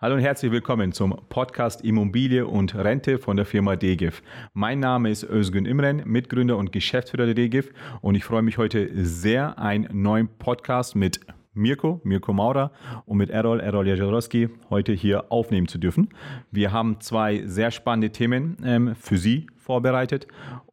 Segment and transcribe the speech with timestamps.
[0.00, 4.22] Hallo und herzlich willkommen zum Podcast Immobilie und Rente von der Firma DGIF.
[4.52, 8.88] Mein Name ist Özgün Imren, Mitgründer und Geschäftsführer der DGIF und ich freue mich heute
[8.94, 11.18] sehr, einen neuen Podcast mit
[11.52, 12.70] Mirko, Mirko Maurer
[13.06, 16.10] und mit Errol, Errol Jaworski heute hier aufnehmen zu dürfen.
[16.52, 20.26] Wir haben zwei sehr spannende Themen ähm, für Sie vorbereitet.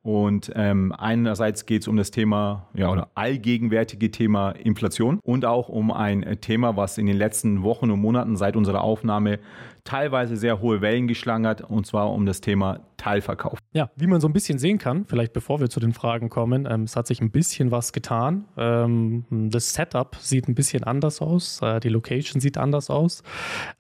[0.04, 5.68] Und ähm, einerseits geht es um das Thema, ja, oder allgegenwärtige Thema Inflation und auch
[5.68, 9.40] um ein Thema, was in den letzten Wochen und Monaten seit unserer Aufnahme
[9.84, 13.60] teilweise sehr hohe Wellen geschlagen hat, und zwar um das Thema Teilverkauf.
[13.74, 16.66] Ja, wie man so ein bisschen sehen kann, vielleicht bevor wir zu den Fragen kommen,
[16.70, 18.46] ähm, es hat sich ein bisschen was getan.
[18.58, 23.24] Ähm, das Setup sieht ein bisschen anders aus, äh, die Location sieht anders aus.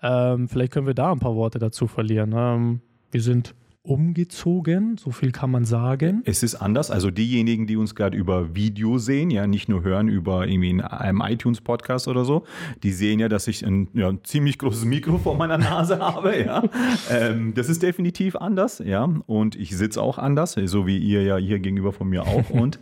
[0.04, 2.34] Ähm, vielleicht können wir da ein paar Worte dazu verlieren.
[2.36, 6.22] Ähm, wir sind umgezogen, so viel kann man sagen.
[6.26, 6.92] Es ist anders.
[6.92, 11.22] Also diejenigen, die uns gerade über Video sehen, ja, nicht nur hören über irgendwie einem
[11.22, 12.44] iTunes-Podcast oder so,
[12.84, 16.40] die sehen ja, dass ich ein, ja, ein ziemlich großes Mikro vor meiner Nase habe.
[16.40, 16.64] Ja.
[17.10, 19.04] Ähm, das ist definitiv anders, ja.
[19.28, 22.50] Und ich sitze auch anders, so wie ihr ja hier gegenüber von mir auch.
[22.56, 22.80] Und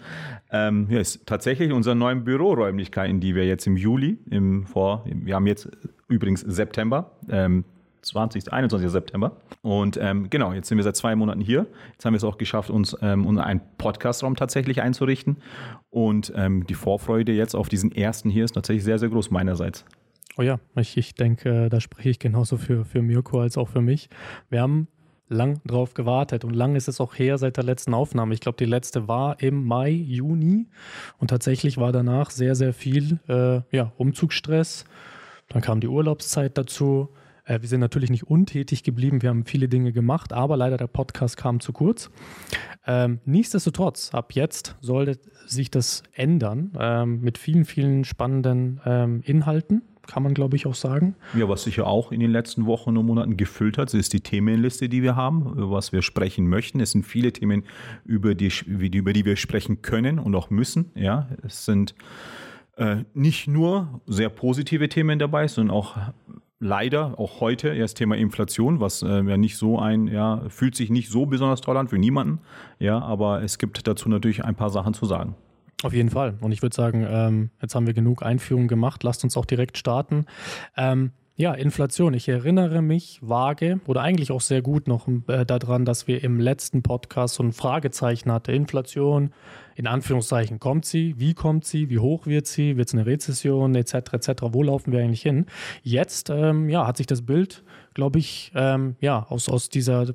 [0.51, 5.35] ähm, ja, ist tatsächlich unsere neuen Büroräumlichkeiten, die wir jetzt im Juli, im vor, wir
[5.35, 5.69] haben jetzt
[6.07, 7.65] übrigens September, ähm,
[8.03, 8.51] 20.
[8.51, 8.89] 21.
[8.89, 9.37] September.
[9.61, 11.67] Und ähm, genau, jetzt sind wir seit zwei Monaten hier.
[11.93, 15.37] Jetzt haben wir es auch geschafft, uns ähm, einen Podcastraum tatsächlich einzurichten.
[15.89, 19.85] Und ähm, die Vorfreude jetzt auf diesen ersten hier ist tatsächlich sehr, sehr groß meinerseits.
[20.37, 23.81] Oh ja, ich, ich denke, da spreche ich genauso für, für Mirko als auch für
[23.81, 24.09] mich.
[24.49, 24.87] Wir haben
[25.29, 28.33] lang drauf gewartet und lang ist es auch her seit der letzten Aufnahme.
[28.33, 30.67] Ich glaube, die letzte war im Mai, Juni
[31.17, 34.85] und tatsächlich war danach sehr, sehr viel äh, ja, Umzugsstress.
[35.49, 37.09] Dann kam die Urlaubszeit dazu.
[37.45, 40.87] Äh, wir sind natürlich nicht untätig geblieben, wir haben viele Dinge gemacht, aber leider der
[40.87, 42.09] Podcast kam zu kurz.
[42.85, 49.83] Ähm, nichtsdestotrotz, ab jetzt sollte sich das ändern ähm, mit vielen, vielen spannenden ähm, Inhalten
[50.07, 51.15] kann man, glaube ich, auch sagen.
[51.33, 54.19] Ja, was sich ja auch in den letzten Wochen und Monaten gefüllt hat, ist die
[54.19, 56.79] Themenliste, die wir haben, über was wir sprechen möchten.
[56.81, 57.63] Es sind viele Themen,
[58.03, 60.91] über die, über die wir sprechen können und auch müssen.
[60.95, 61.95] Ja, es sind
[62.75, 65.95] äh, nicht nur sehr positive Themen dabei, sondern auch
[66.63, 70.89] leider auch heute das Thema Inflation, was äh, ja nicht so ein, ja, fühlt sich
[70.89, 72.39] nicht so besonders toll an für niemanden.
[72.79, 75.35] Ja, aber es gibt dazu natürlich ein paar Sachen zu sagen.
[75.83, 76.35] Auf jeden Fall.
[76.39, 79.03] Und ich würde sagen, ähm, jetzt haben wir genug Einführungen gemacht.
[79.03, 80.25] Lasst uns auch direkt starten.
[80.77, 82.13] Ähm, ja, Inflation.
[82.13, 86.39] Ich erinnere mich vage oder eigentlich auch sehr gut noch äh, daran, dass wir im
[86.39, 88.51] letzten Podcast so ein Fragezeichen hatten.
[88.51, 89.31] Inflation,
[89.75, 91.15] in Anführungszeichen, kommt sie?
[91.17, 91.89] Wie kommt sie?
[91.89, 92.77] Wie hoch wird sie?
[92.77, 93.95] Wird es eine Rezession etc.
[94.13, 94.29] etc.
[94.51, 95.47] Wo laufen wir eigentlich hin?
[95.81, 97.63] Jetzt ähm, ja, hat sich das Bild,
[97.95, 100.11] glaube ich, ähm, ja, aus, aus dieser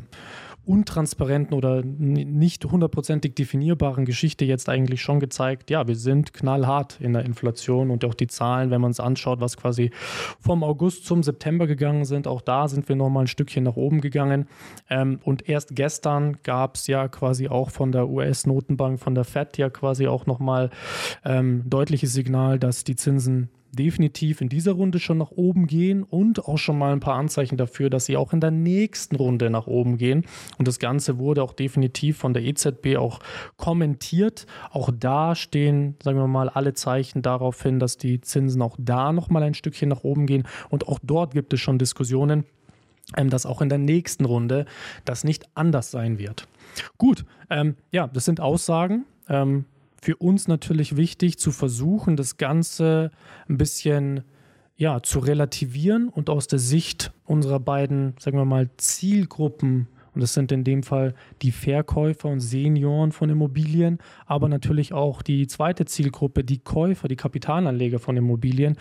[0.68, 7.14] untransparenten oder nicht hundertprozentig definierbaren Geschichte jetzt eigentlich schon gezeigt, ja, wir sind knallhart in
[7.14, 9.90] der Inflation und auch die Zahlen, wenn man es anschaut, was quasi
[10.38, 14.02] vom August zum September gegangen sind, auch da sind wir nochmal ein Stückchen nach oben
[14.02, 14.46] gegangen.
[14.90, 19.56] Ähm, und erst gestern gab es ja quasi auch von der US-Notenbank, von der Fed
[19.56, 20.68] ja quasi auch nochmal
[21.24, 26.44] ähm, deutliches Signal, dass die Zinsen definitiv in dieser Runde schon nach oben gehen und
[26.46, 29.66] auch schon mal ein paar Anzeichen dafür, dass sie auch in der nächsten Runde nach
[29.66, 30.24] oben gehen.
[30.58, 33.20] Und das Ganze wurde auch definitiv von der EZB auch
[33.56, 34.46] kommentiert.
[34.70, 39.12] Auch da stehen, sagen wir mal, alle Zeichen darauf hin, dass die Zinsen auch da
[39.12, 40.46] noch mal ein Stückchen nach oben gehen.
[40.68, 42.44] Und auch dort gibt es schon Diskussionen,
[43.16, 44.66] ähm, dass auch in der nächsten Runde
[45.04, 46.48] das nicht anders sein wird.
[46.96, 49.04] Gut, ähm, ja, das sind Aussagen.
[49.28, 49.64] Ähm,
[50.00, 53.10] für uns natürlich wichtig zu versuchen, das Ganze
[53.48, 54.22] ein bisschen
[54.76, 60.34] ja, zu relativieren und aus der Sicht unserer beiden, sagen wir mal, Zielgruppen, und das
[60.34, 65.84] sind in dem Fall die Verkäufer und Senioren von Immobilien, aber natürlich auch die zweite
[65.84, 68.76] Zielgruppe, die Käufer, die Kapitalanleger von Immobilien,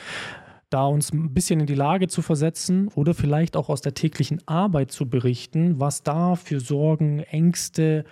[0.70, 4.42] da uns ein bisschen in die Lage zu versetzen oder vielleicht auch aus der täglichen
[4.48, 8.04] Arbeit zu berichten, was da für Sorgen, Ängste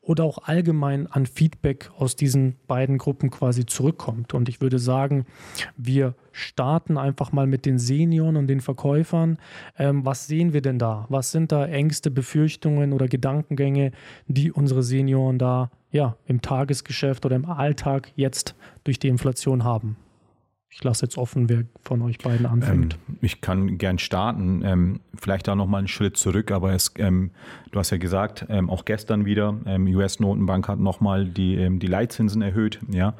[0.00, 4.32] oder auch allgemein an Feedback aus diesen beiden Gruppen quasi zurückkommt.
[4.32, 5.26] Und ich würde sagen,
[5.76, 9.38] wir starten einfach mal mit den Senioren und den Verkäufern.
[9.76, 11.06] Ähm, was sehen wir denn da?
[11.08, 13.90] Was sind da Ängste, Befürchtungen oder Gedankengänge,
[14.28, 18.54] die unsere Senioren da ja, im Tagesgeschäft oder im Alltag jetzt
[18.84, 19.96] durch die Inflation haben?
[20.74, 22.98] Ich lasse jetzt offen, wer von euch beiden anfängt.
[23.08, 24.62] Ähm, ich kann gern starten.
[24.64, 27.30] Ähm, vielleicht da nochmal einen Schritt zurück, aber es, ähm,
[27.70, 31.86] du hast ja gesagt, ähm, auch gestern wieder, ähm, US-Notenbank hat nochmal die, ähm, die
[31.86, 32.80] Leitzinsen erhöht.
[32.90, 33.14] Ja?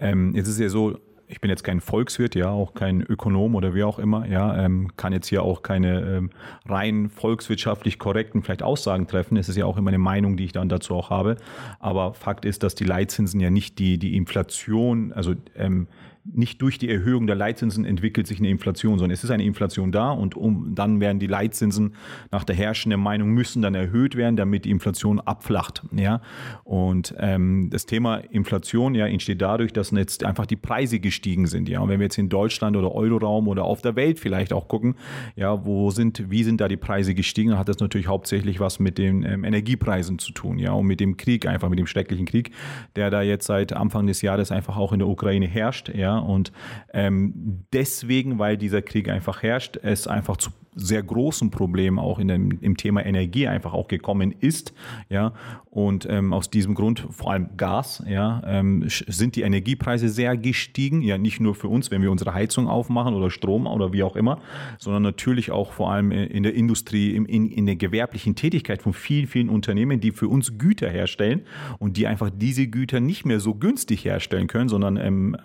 [0.00, 0.98] jetzt ist es ja so,
[1.30, 4.96] ich bin jetzt kein Volkswirt, ja, auch kein Ökonom oder wie auch immer, ja, ähm,
[4.96, 6.30] kann jetzt hier auch keine ähm,
[6.66, 9.36] rein volkswirtschaftlich korrekten vielleicht Aussagen treffen.
[9.36, 11.36] Es ist ja auch immer eine Meinung, die ich dann dazu auch habe.
[11.78, 15.86] Aber Fakt ist, dass die Leitzinsen ja nicht die, die Inflation, also ähm,
[16.32, 19.92] nicht durch die Erhöhung der Leitzinsen entwickelt sich eine Inflation, sondern es ist eine Inflation
[19.92, 21.94] da und um, dann werden die Leitzinsen
[22.30, 25.82] nach der herrschenden Meinung müssen dann erhöht werden, damit die Inflation abflacht.
[25.92, 26.20] Ja?
[26.64, 31.68] Und ähm, das Thema Inflation ja, entsteht dadurch, dass jetzt einfach die Preise gestiegen sind.
[31.68, 31.80] Ja?
[31.80, 34.94] Und wenn wir jetzt in Deutschland oder Euroraum oder auf der Welt vielleicht auch gucken,
[35.36, 38.78] ja, wo sind, wie sind da die Preise gestiegen, dann hat das natürlich hauptsächlich was
[38.78, 42.26] mit den ähm, Energiepreisen zu tun, ja, und mit dem Krieg, einfach mit dem schrecklichen
[42.26, 42.52] Krieg,
[42.96, 46.52] der da jetzt seit Anfang des Jahres einfach auch in der Ukraine herrscht, ja, und
[46.92, 52.28] ähm, deswegen, weil dieser Krieg einfach herrscht, es einfach zu sehr großen Problemen auch in
[52.28, 54.72] dem, im Thema Energie einfach auch gekommen ist,
[55.08, 55.32] ja,
[55.70, 61.02] und ähm, aus diesem Grund, vor allem Gas, ja, ähm, sind die Energiepreise sehr gestiegen,
[61.02, 64.16] ja, nicht nur für uns, wenn wir unsere Heizung aufmachen oder Strom oder wie auch
[64.16, 64.38] immer,
[64.78, 69.26] sondern natürlich auch vor allem in der Industrie, in, in der gewerblichen Tätigkeit von vielen,
[69.26, 71.42] vielen Unternehmen, die für uns Güter herstellen
[71.78, 75.36] und die einfach diese Güter nicht mehr so günstig herstellen können, sondern ähm,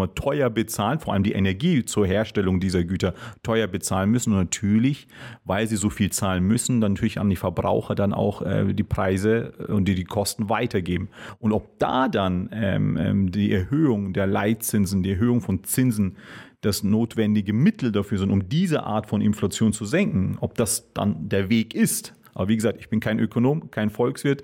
[0.00, 4.32] wir, teuer bezahlen, vor allem die Energie zur Herstellung dieser Güter teuer bezahlen müssen.
[4.32, 5.08] Und natürlich,
[5.44, 8.82] weil sie so viel zahlen müssen, dann natürlich an die Verbraucher dann auch äh, die
[8.82, 11.08] Preise und die, die Kosten weitergeben.
[11.38, 16.16] Und ob da dann ähm, ähm, die Erhöhung der Leitzinsen, die Erhöhung von Zinsen
[16.60, 21.28] das notwendige Mittel dafür sind, um diese Art von Inflation zu senken, ob das dann
[21.28, 22.14] der Weg ist.
[22.34, 24.42] Aber wie gesagt, ich bin kein Ökonom, kein Volkswirt.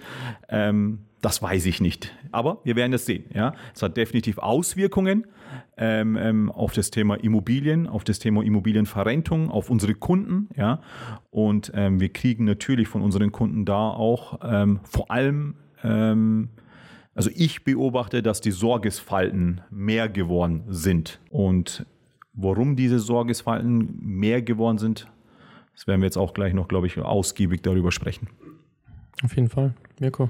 [0.48, 2.14] Ähm, das weiß ich nicht.
[2.32, 3.24] Aber wir werden es sehen.
[3.32, 3.54] Ja?
[3.74, 5.26] Es hat definitiv Auswirkungen
[5.76, 10.48] ähm, ähm, auf das Thema Immobilien, auf das Thema Immobilienverrentung, auf unsere Kunden.
[10.56, 10.82] Ja?
[11.30, 15.54] Und ähm, wir kriegen natürlich von unseren Kunden da auch ähm, vor allem,
[15.84, 16.50] ähm,
[17.14, 21.20] also ich beobachte, dass die Sorgesfalten mehr geworden sind.
[21.30, 21.86] Und
[22.32, 25.06] warum diese Sorgesfalten mehr geworden sind,
[25.74, 28.28] das werden wir jetzt auch gleich noch, glaube ich, ausgiebig darüber sprechen.
[29.22, 29.74] Auf jeden Fall.
[30.00, 30.28] Mirko.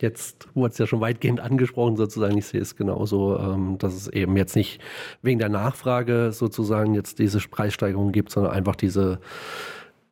[0.00, 2.36] Jetzt wurde es ja schon weitgehend angesprochen, sozusagen.
[2.36, 4.80] Ich sehe es genauso, ähm, dass es eben jetzt nicht
[5.22, 9.20] wegen der Nachfrage sozusagen jetzt diese Preissteigerung gibt, sondern einfach diese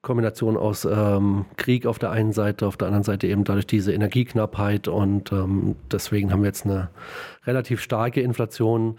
[0.05, 3.93] Kombination aus ähm, Krieg auf der einen Seite, auf der anderen Seite eben dadurch diese
[3.93, 6.91] Energieknappheit und ähm, deswegen haben wir jetzt eine
[7.47, 8.99] relativ starke Inflation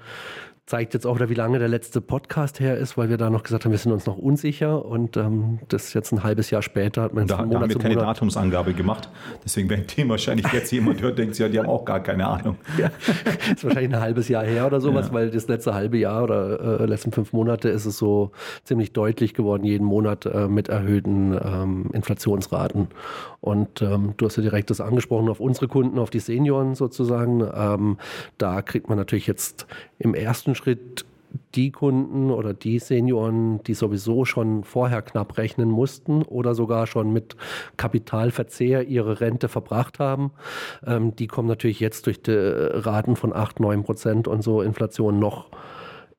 [0.65, 3.43] zeigt jetzt auch wieder, wie lange der letzte Podcast her ist, weil wir da noch
[3.43, 7.03] gesagt haben, wir sind uns noch unsicher und ähm, das jetzt ein halbes Jahr später
[7.03, 9.09] hat man da, da haben wir keine Monat Datumsangabe gemacht.
[9.43, 12.57] Deswegen, wenn dem wahrscheinlich jetzt jemand hört, denkt ja, die haben auch gar keine Ahnung.
[12.77, 12.91] Ja,
[13.53, 15.13] ist wahrscheinlich ein halbes Jahr her oder sowas, ja.
[15.13, 18.31] weil das letzte halbe Jahr oder äh, letzten fünf Monate ist es so
[18.63, 22.89] ziemlich deutlich geworden, jeden Monat äh, mit erhöhten ähm, Inflationsraten.
[23.45, 27.47] Und ähm, du hast ja direkt das angesprochen auf unsere Kunden, auf die Senioren sozusagen.
[27.53, 27.97] Ähm,
[28.39, 29.67] da kriegt man natürlich jetzt
[29.99, 31.05] im ersten Schritt
[31.53, 37.13] die Kunden oder die Senioren, die sowieso schon vorher knapp rechnen mussten oder sogar schon
[37.13, 37.35] mit
[37.77, 40.31] Kapitalverzehr ihre Rente verbracht haben,
[40.87, 45.19] ähm, die kommen natürlich jetzt durch die Raten von 8, 9 Prozent und so Inflation
[45.19, 45.49] noch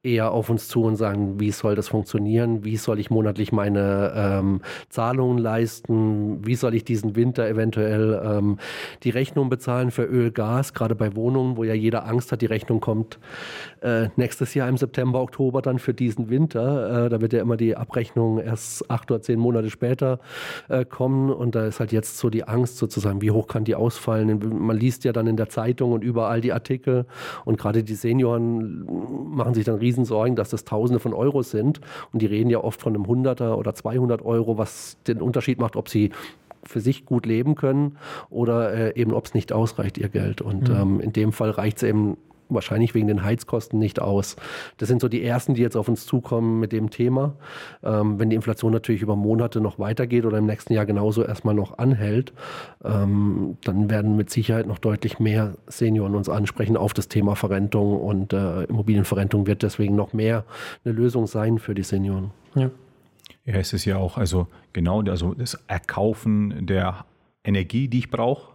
[0.02, 2.64] eher auf uns zu und sagen, wie soll das funktionieren?
[2.64, 6.46] Wie soll ich monatlich meine ähm, Zahlungen leisten?
[6.46, 8.58] Wie soll ich diesen Winter eventuell ähm,
[9.02, 12.46] die Rechnung bezahlen für Öl, Gas, gerade bei Wohnungen, wo ja jeder Angst hat, die
[12.46, 13.18] Rechnung kommt
[13.82, 17.06] äh, nächstes Jahr im September, Oktober dann für diesen Winter.
[17.06, 20.18] Äh, da wird ja immer die Abrechnung erst acht oder zehn Monate später
[20.68, 23.74] äh, kommen und da ist halt jetzt so die Angst sozusagen, wie hoch kann die
[23.74, 24.40] ausfallen?
[24.58, 27.06] Man liest ja dann in der Zeitung und überall die Artikel
[27.44, 28.84] und gerade die Senioren
[29.34, 31.80] machen sich dann riesen Riesensorgen, dass das Tausende von Euros sind.
[32.12, 35.76] Und die reden ja oft von einem Hunderter oder 200 Euro, was den Unterschied macht,
[35.76, 36.10] ob sie
[36.64, 37.96] für sich gut leben können
[38.28, 40.40] oder äh, eben ob es nicht ausreicht, ihr Geld.
[40.40, 40.76] Und mhm.
[40.76, 42.16] ähm, in dem Fall reicht es eben
[42.48, 44.36] wahrscheinlich wegen den Heizkosten nicht aus.
[44.78, 47.34] Das sind so die ersten, die jetzt auf uns zukommen mit dem Thema.
[47.82, 51.54] Ähm, wenn die Inflation natürlich über Monate noch weitergeht oder im nächsten Jahr genauso erstmal
[51.54, 52.32] noch anhält,
[52.84, 58.00] ähm, dann werden mit Sicherheit noch deutlich mehr Senioren uns ansprechen auf das Thema Verrentung
[58.00, 60.44] und äh, Immobilienverrentung wird deswegen noch mehr
[60.84, 62.30] eine Lösung sein für die Senioren.
[62.54, 62.70] Ja.
[63.44, 67.04] Ja, es ist ja auch also genau also das Erkaufen der
[67.44, 68.52] Energie, die ich brauche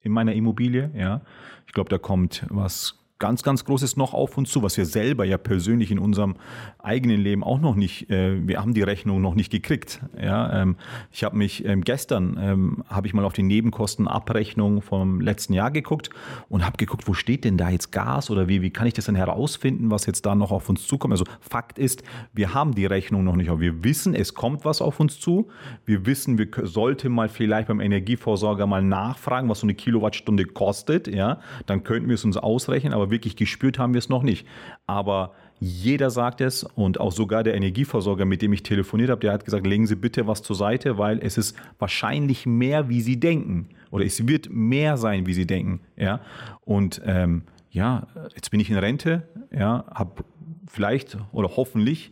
[0.00, 0.90] in meiner Immobilie.
[0.96, 1.20] Ja,
[1.66, 5.24] ich glaube, da kommt was ganz, ganz Großes noch auf uns zu, was wir selber
[5.24, 6.34] ja persönlich in unserem
[6.78, 10.00] eigenen Leben auch noch nicht, äh, wir haben die Rechnung noch nicht gekriegt.
[10.20, 10.76] Ja, ähm,
[11.12, 15.70] ich habe mich ähm, gestern, ähm, habe ich mal auf die Nebenkostenabrechnung vom letzten Jahr
[15.70, 16.10] geguckt
[16.48, 19.04] und habe geguckt, wo steht denn da jetzt Gas oder wie, wie kann ich das
[19.04, 21.12] denn herausfinden, was jetzt da noch auf uns zukommt.
[21.12, 24.80] Also Fakt ist, wir haben die Rechnung noch nicht, aber wir wissen, es kommt was
[24.80, 25.48] auf uns zu.
[25.84, 31.06] Wir wissen, wir sollten mal vielleicht beim Energieversorger mal nachfragen, was so eine Kilowattstunde kostet.
[31.06, 34.46] Ja, dann könnten wir es uns ausrechnen, aber wirklich gespürt haben wir es noch nicht.
[34.86, 39.32] Aber jeder sagt es und auch sogar der Energieversorger, mit dem ich telefoniert habe, der
[39.32, 43.20] hat gesagt, legen Sie bitte was zur Seite, weil es ist wahrscheinlich mehr, wie Sie
[43.20, 43.68] denken.
[43.90, 45.80] Oder es wird mehr sein, wie Sie denken.
[45.96, 46.20] Ja?
[46.64, 50.24] Und ähm, ja, jetzt bin ich in Rente, ja, habe
[50.66, 52.10] vielleicht oder hoffentlich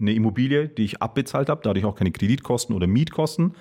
[0.00, 3.54] eine Immobilie, die ich abbezahlt habe, dadurch auch keine Kreditkosten oder Mietkosten.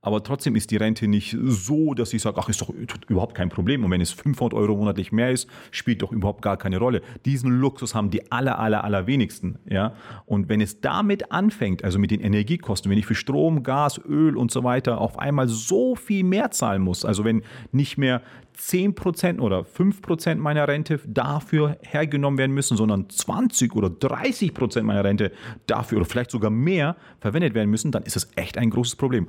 [0.00, 2.70] Aber trotzdem ist die Rente nicht so, dass ich sage, ach, ist doch
[3.08, 3.84] überhaupt kein Problem.
[3.84, 7.02] Und wenn es 500 Euro monatlich mehr ist, spielt doch überhaupt gar keine Rolle.
[7.24, 9.58] Diesen Luxus haben die aller, aller, aller wenigsten.
[9.68, 9.94] Ja?
[10.24, 14.36] Und wenn es damit anfängt, also mit den Energiekosten, wenn ich für Strom, Gas, Öl
[14.36, 18.22] und so weiter auf einmal so viel mehr zahlen muss, also wenn nicht mehr
[18.56, 25.32] 10% oder 5% meiner Rente dafür hergenommen werden müssen, sondern 20 oder 30% meiner Rente
[25.66, 29.28] dafür oder vielleicht sogar mehr verwendet werden müssen, dann ist das echt ein großes Problem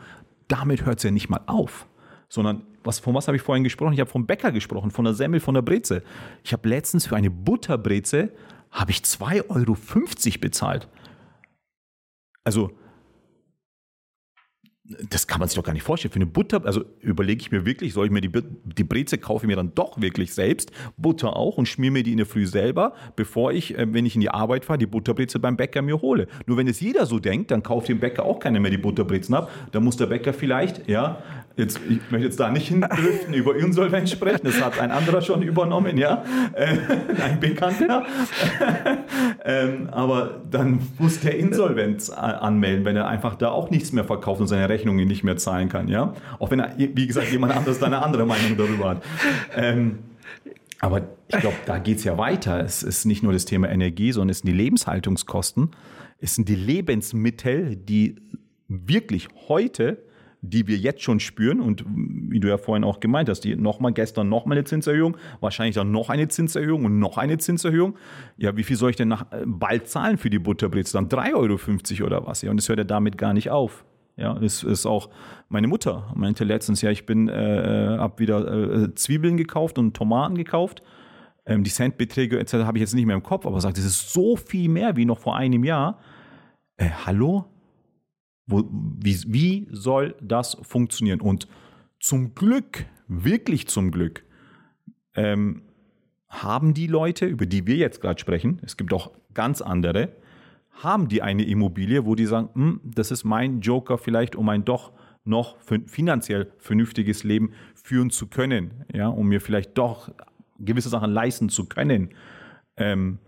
[0.49, 1.87] damit hört es ja nicht mal auf.
[2.27, 3.93] Sondern, was, von was habe ich vorhin gesprochen?
[3.93, 6.03] Ich habe vom Bäcker gesprochen, von der Semmel, von der Breze.
[6.43, 8.31] Ich habe letztens für eine Butterbreze
[8.71, 10.87] habe ich 2,50 Euro bezahlt.
[12.43, 12.71] Also,
[15.09, 16.11] das kann man sich doch gar nicht vorstellen.
[16.11, 18.31] Für eine Butter, also überlege ich mir wirklich, soll ich mir die,
[18.63, 22.11] die Breze kaufe ich mir dann doch wirklich selbst, Butter auch und schmier mir die
[22.11, 25.39] in der Früh selber, bevor ich, äh, wenn ich in die Arbeit fahre, die Butterbreze
[25.39, 26.27] beim Bäcker mir hole.
[26.47, 29.35] Nur wenn es jeder so denkt, dann kauft dem Bäcker auch keiner mehr die Butterbrezen
[29.35, 29.51] ab.
[29.71, 31.21] Da muss der Bäcker vielleicht, ja,
[31.55, 35.43] jetzt, ich möchte jetzt da nicht hindriften, über Insolvenz sprechen, das hat ein anderer schon
[35.43, 36.77] übernommen, ja, äh,
[37.23, 38.05] ein Bekannter.
[39.45, 44.41] ähm, aber dann muss der Insolvenz anmelden, wenn er einfach da auch nichts mehr verkauft
[44.41, 46.13] und seine Rechnung Rechnungen nicht mehr zahlen kann, ja.
[46.39, 49.03] Auch wenn, wie gesagt, jemand anderes eine andere Meinung darüber hat.
[49.55, 49.99] Ähm,
[50.79, 52.63] aber ich glaube, da geht es ja weiter.
[52.63, 55.71] Es ist nicht nur das Thema Energie, sondern es sind die Lebenshaltungskosten.
[56.19, 58.15] Es sind die Lebensmittel, die
[58.67, 60.03] wirklich heute,
[60.41, 63.91] die wir jetzt schon spüren und wie du ja vorhin auch gemeint hast, die nochmal
[63.91, 67.97] gestern nochmal eine Zinserhöhung, wahrscheinlich dann noch eine Zinserhöhung und noch eine Zinserhöhung.
[68.37, 70.93] Ja, wie viel soll ich denn nach, äh, bald zahlen für die Butterbrezel?
[70.93, 72.41] Dann 3,50 Euro oder was?
[72.41, 73.83] Ja, und das hört ja damit gar nicht auf.
[74.19, 75.09] Ja, das ist auch
[75.47, 80.35] meine Mutter meinte letztens, ja, ich bin, äh, habe wieder äh, Zwiebeln gekauft und Tomaten
[80.35, 80.83] gekauft.
[81.45, 82.53] Ähm, die Centbeträge etc.
[82.65, 85.05] habe ich jetzt nicht mehr im Kopf, aber sagt, das ist so viel mehr wie
[85.05, 85.99] noch vor einem Jahr.
[86.77, 87.45] Äh, hallo?
[88.45, 91.21] Wo, wie, wie soll das funktionieren?
[91.21, 91.47] Und
[91.99, 94.23] zum Glück, wirklich zum Glück,
[95.15, 95.63] ähm,
[96.27, 100.09] haben die Leute, über die wir jetzt gerade sprechen, es gibt auch ganz andere,
[100.83, 104.65] haben die eine Immobilie, wo die sagen, hm, das ist mein Joker vielleicht, um ein
[104.65, 104.91] doch
[105.25, 110.09] noch finanziell vernünftiges Leben führen zu können, ja, um mir vielleicht doch
[110.57, 112.09] gewisse Sachen leisten zu können.
[112.77, 113.19] Ähm,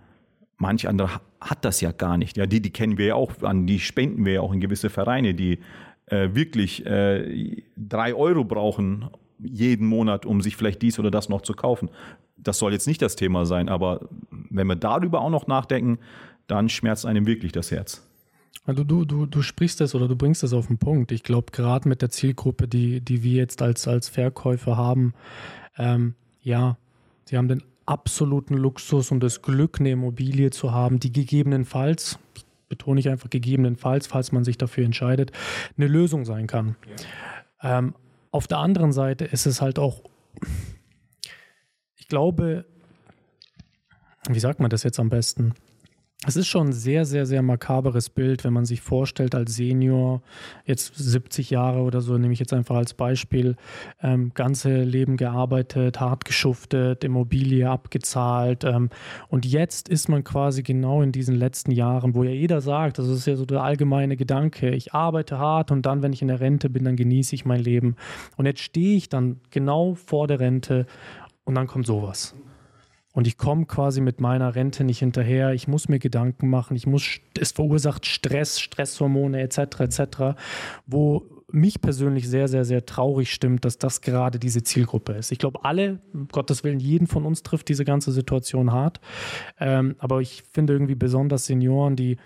[0.57, 2.37] manch andere hat das ja gar nicht.
[2.37, 4.89] Ja, die, die kennen wir ja auch an, die spenden wir ja auch in gewisse
[4.89, 5.59] Vereine, die
[6.07, 11.41] äh, wirklich äh, drei Euro brauchen jeden Monat, um sich vielleicht dies oder das noch
[11.41, 11.89] zu kaufen.
[12.37, 15.99] Das soll jetzt nicht das Thema sein, aber wenn wir darüber auch noch nachdenken,
[16.51, 18.03] dann schmerzt einem wirklich das Herz.
[18.65, 21.11] Also du, du, du sprichst es oder du bringst es auf den Punkt.
[21.11, 25.13] Ich glaube, gerade mit der Zielgruppe, die, die wir jetzt als, als Verkäufer haben,
[25.77, 26.77] ähm, ja,
[27.25, 32.19] sie haben den absoluten Luxus und das Glück, eine Immobilie zu haben, die gegebenenfalls,
[32.69, 35.31] betone ich einfach gegebenenfalls, falls man sich dafür entscheidet,
[35.77, 36.75] eine Lösung sein kann.
[37.63, 37.79] Ja.
[37.79, 37.95] Ähm,
[38.29, 40.03] auf der anderen Seite ist es halt auch,
[41.95, 42.65] ich glaube,
[44.29, 45.53] wie sagt man das jetzt am besten?
[46.27, 50.21] Es ist schon ein sehr, sehr, sehr makaberes Bild, wenn man sich vorstellt, als Senior,
[50.65, 53.55] jetzt 70 Jahre oder so, nehme ich jetzt einfach als Beispiel,
[54.03, 58.63] ähm, ganze Leben gearbeitet, hart geschuftet, Immobilie abgezahlt.
[58.65, 58.91] Ähm,
[59.29, 63.07] und jetzt ist man quasi genau in diesen letzten Jahren, wo ja jeder sagt, das
[63.07, 66.39] ist ja so der allgemeine Gedanke, ich arbeite hart und dann, wenn ich in der
[66.39, 67.95] Rente bin, dann genieße ich mein Leben.
[68.37, 70.85] Und jetzt stehe ich dann genau vor der Rente
[71.45, 72.35] und dann kommt sowas.
[73.13, 75.53] Und ich komme quasi mit meiner Rente nicht hinterher.
[75.53, 76.75] Ich muss mir Gedanken machen.
[76.75, 79.57] Ich muss, es verursacht Stress, Stresshormone etc.
[79.81, 80.01] etc.
[80.87, 85.31] Wo mich persönlich sehr, sehr, sehr traurig stimmt, dass das gerade diese Zielgruppe ist.
[85.31, 89.01] Ich glaube, alle, um Gottes Willen, jeden von uns trifft diese ganze Situation hart.
[89.59, 92.17] Ähm, aber ich finde irgendwie besonders Senioren, die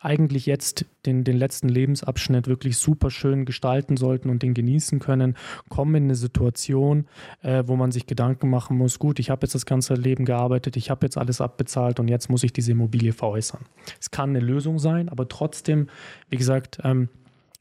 [0.00, 5.36] eigentlich jetzt den, den letzten Lebensabschnitt wirklich super schön gestalten sollten und den genießen können,
[5.68, 7.06] kommen in eine Situation,
[7.42, 10.76] äh, wo man sich Gedanken machen muss, gut, ich habe jetzt das ganze Leben gearbeitet,
[10.76, 13.60] ich habe jetzt alles abbezahlt und jetzt muss ich diese Immobilie veräußern.
[14.00, 15.88] Es kann eine Lösung sein, aber trotzdem,
[16.30, 17.10] wie gesagt, ähm,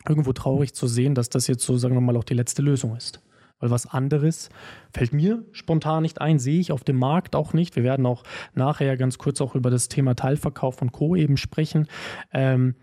[0.08, 2.96] irgendwo traurig zu sehen, dass das jetzt so, sagen wir mal, auch die letzte Lösung
[2.96, 3.20] ist.
[3.60, 4.50] Weil was anderes
[4.94, 7.76] fällt mir spontan nicht ein, sehe ich auf dem Markt auch nicht.
[7.76, 8.24] Wir werden auch
[8.54, 11.16] nachher ganz kurz auch über das Thema Teilverkauf und Co.
[11.16, 11.88] eben sprechen.
[12.34, 12.76] Ähm,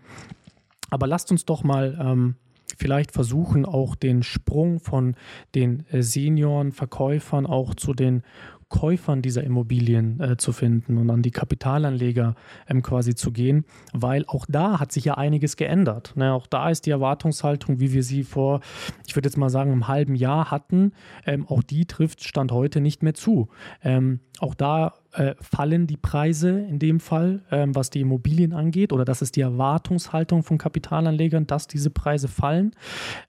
[0.89, 2.35] aber lasst uns doch mal ähm,
[2.77, 5.15] vielleicht versuchen, auch den Sprung von
[5.55, 8.23] den äh, Senioren-Verkäufern auch zu den
[8.69, 12.35] Käufern dieser Immobilien äh, zu finden und an die Kapitalanleger
[12.67, 16.13] ähm, quasi zu gehen, weil auch da hat sich ja einiges geändert.
[16.15, 16.33] Ne?
[16.33, 18.59] Auch da ist die Erwartungshaltung, wie wir sie vor,
[19.07, 20.91] ich würde jetzt mal sagen, einem halben Jahr hatten,
[21.25, 23.47] ähm, auch die trifft Stand heute nicht mehr zu.
[23.81, 28.91] Ähm, auch da äh, fallen die Preise in dem Fall, ähm, was die Immobilien angeht,
[28.93, 32.71] oder das ist die Erwartungshaltung von Kapitalanlegern, dass diese Preise fallen.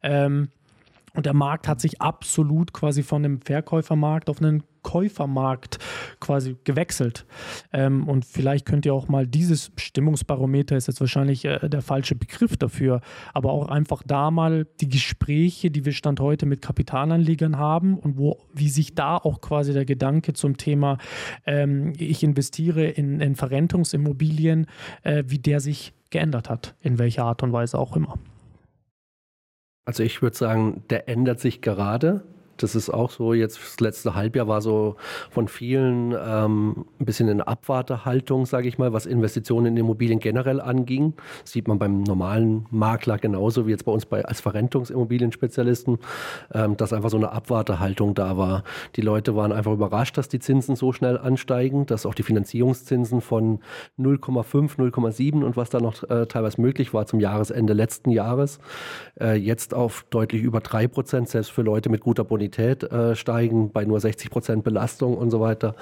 [0.02, 0.48] Ähm,
[1.18, 5.78] und der Markt hat sich absolut quasi von dem Verkäufermarkt auf einen Käufermarkt
[6.20, 7.26] quasi gewechselt.
[7.72, 12.14] Ähm, und vielleicht könnt ihr auch mal dieses Stimmungsbarometer, ist jetzt wahrscheinlich äh, der falsche
[12.14, 13.00] Begriff dafür,
[13.34, 18.16] aber auch einfach da mal die Gespräche, die wir Stand heute mit Kapitalanlegern haben und
[18.16, 20.98] wo, wie sich da auch quasi der Gedanke zum Thema,
[21.46, 24.68] ähm, ich investiere in, in Verrentungsimmobilien,
[25.02, 28.20] äh, wie der sich geändert hat, in welcher Art und Weise auch immer.
[29.88, 32.22] Also ich würde sagen, der ändert sich gerade.
[32.62, 34.96] Das ist auch so, jetzt das letzte Halbjahr war so
[35.30, 40.60] von vielen ähm, ein bisschen eine Abwartehaltung, sage ich mal, was Investitionen in Immobilien generell
[40.60, 41.14] anging.
[41.42, 45.98] Das sieht man beim normalen Makler genauso wie jetzt bei uns bei, als Verrentungsimmobilienspezialisten,
[46.52, 48.64] ähm, dass einfach so eine Abwartehaltung da war.
[48.96, 53.20] Die Leute waren einfach überrascht, dass die Zinsen so schnell ansteigen, dass auch die Finanzierungszinsen
[53.20, 53.60] von
[54.00, 58.58] 0,5, 0,7 und was da noch äh, teilweise möglich war zum Jahresende letzten Jahres,
[59.20, 63.14] äh, jetzt auf deutlich über 3 Prozent, selbst für Leute mit guter Bonität Qualität äh,
[63.14, 65.74] steigen bei nur 60 Prozent Belastung und so weiter,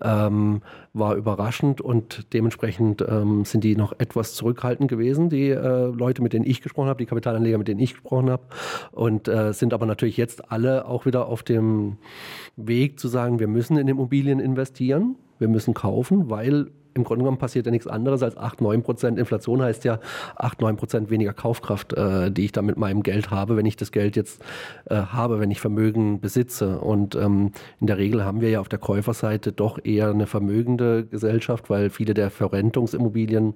[0.00, 0.62] ähm,
[0.92, 6.32] war überraschend und dementsprechend ähm, sind die noch etwas zurückhaltend gewesen, die äh, Leute, mit
[6.32, 8.42] denen ich gesprochen habe, die Kapitalanleger, mit denen ich gesprochen habe
[8.92, 11.96] und äh, sind aber natürlich jetzt alle auch wieder auf dem
[12.56, 17.38] Weg zu sagen, wir müssen in Immobilien investieren, wir müssen kaufen, weil im Grunde genommen
[17.38, 19.98] passiert ja nichts anderes als 8, 9 Prozent Inflation heißt ja
[20.36, 23.76] 8, 9 Prozent weniger Kaufkraft, äh, die ich da mit meinem Geld habe, wenn ich
[23.76, 24.42] das Geld jetzt
[24.86, 26.78] äh, habe, wenn ich Vermögen besitze.
[26.78, 31.04] Und ähm, in der Regel haben wir ja auf der Käuferseite doch eher eine vermögende
[31.06, 33.54] Gesellschaft, weil viele der Verrentungsimmobilien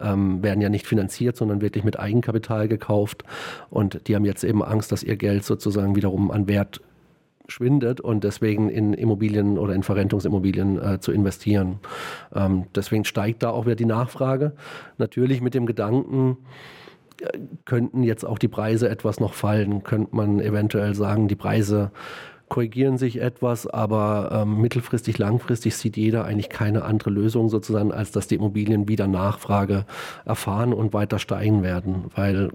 [0.00, 3.24] ähm, werden ja nicht finanziert, sondern wirklich mit Eigenkapital gekauft.
[3.70, 6.80] Und die haben jetzt eben Angst, dass ihr Geld sozusagen wiederum an Wert
[7.48, 11.80] schwindet und deswegen in Immobilien oder in Verrentungsimmobilien äh, zu investieren.
[12.34, 14.52] Ähm, deswegen steigt da auch wieder die Nachfrage.
[14.98, 16.36] Natürlich mit dem Gedanken,
[17.20, 21.90] äh, könnten jetzt auch die Preise etwas noch fallen, könnte man eventuell sagen, die Preise
[22.48, 28.10] korrigieren sich etwas, aber ähm, mittelfristig, langfristig sieht jeder eigentlich keine andere Lösung sozusagen, als
[28.10, 29.84] dass die Immobilien wieder Nachfrage
[30.24, 32.50] erfahren und weiter steigen werden, weil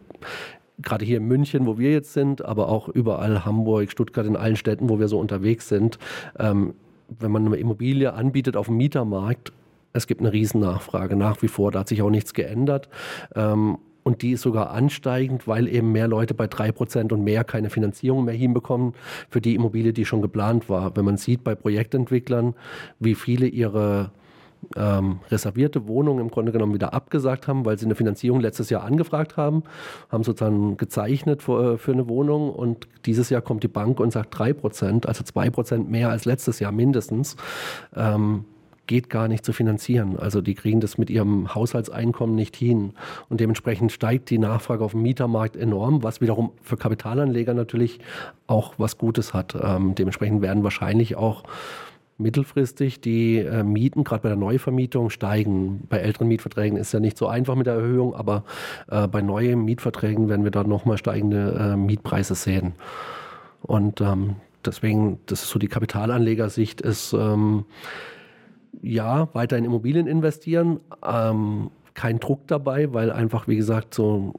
[0.81, 4.55] gerade hier in München, wo wir jetzt sind, aber auch überall Hamburg, Stuttgart, in allen
[4.55, 5.99] Städten, wo wir so unterwegs sind,
[6.39, 6.73] ähm,
[7.19, 9.51] wenn man eine Immobilie anbietet auf dem Mietermarkt,
[9.93, 12.89] es gibt eine Riesennachfrage nach wie vor, da hat sich auch nichts geändert.
[13.35, 17.45] Ähm, und die ist sogar ansteigend, weil eben mehr Leute bei drei Prozent und mehr
[17.45, 18.93] keine Finanzierung mehr hinbekommen
[19.29, 20.95] für die Immobilie, die schon geplant war.
[20.97, 22.53] Wenn man sieht bei Projektentwicklern,
[22.99, 24.11] wie viele ihre
[24.75, 28.83] ähm, reservierte Wohnungen im Grunde genommen wieder abgesagt haben, weil sie eine Finanzierung letztes Jahr
[28.83, 29.63] angefragt haben,
[30.09, 34.11] haben sozusagen gezeichnet für, äh, für eine Wohnung und dieses Jahr kommt die Bank und
[34.11, 37.35] sagt 3%, also 2% mehr als letztes Jahr mindestens.
[37.95, 38.45] Ähm,
[38.87, 40.19] geht gar nicht zu finanzieren.
[40.19, 42.93] Also die kriegen das mit ihrem Haushaltseinkommen nicht hin.
[43.29, 47.99] Und dementsprechend steigt die Nachfrage auf dem Mietermarkt enorm, was wiederum für Kapitalanleger natürlich
[48.47, 49.55] auch was Gutes hat.
[49.61, 51.43] Ähm, dementsprechend werden wahrscheinlich auch
[52.17, 55.87] mittelfristig die äh, Mieten, gerade bei der Neuvermietung, steigen.
[55.89, 58.43] Bei älteren Mietverträgen ist ja nicht so einfach mit der Erhöhung, aber
[58.89, 62.73] äh, bei neuen Mietverträgen werden wir da nochmal steigende äh, Mietpreise sehen.
[63.61, 67.65] Und ähm, deswegen, das ist so die Kapitalanlegersicht, ist ähm,
[68.81, 70.79] ja, weiter in Immobilien investieren.
[71.05, 74.33] Ähm, kein Druck dabei, weil einfach, wie gesagt, so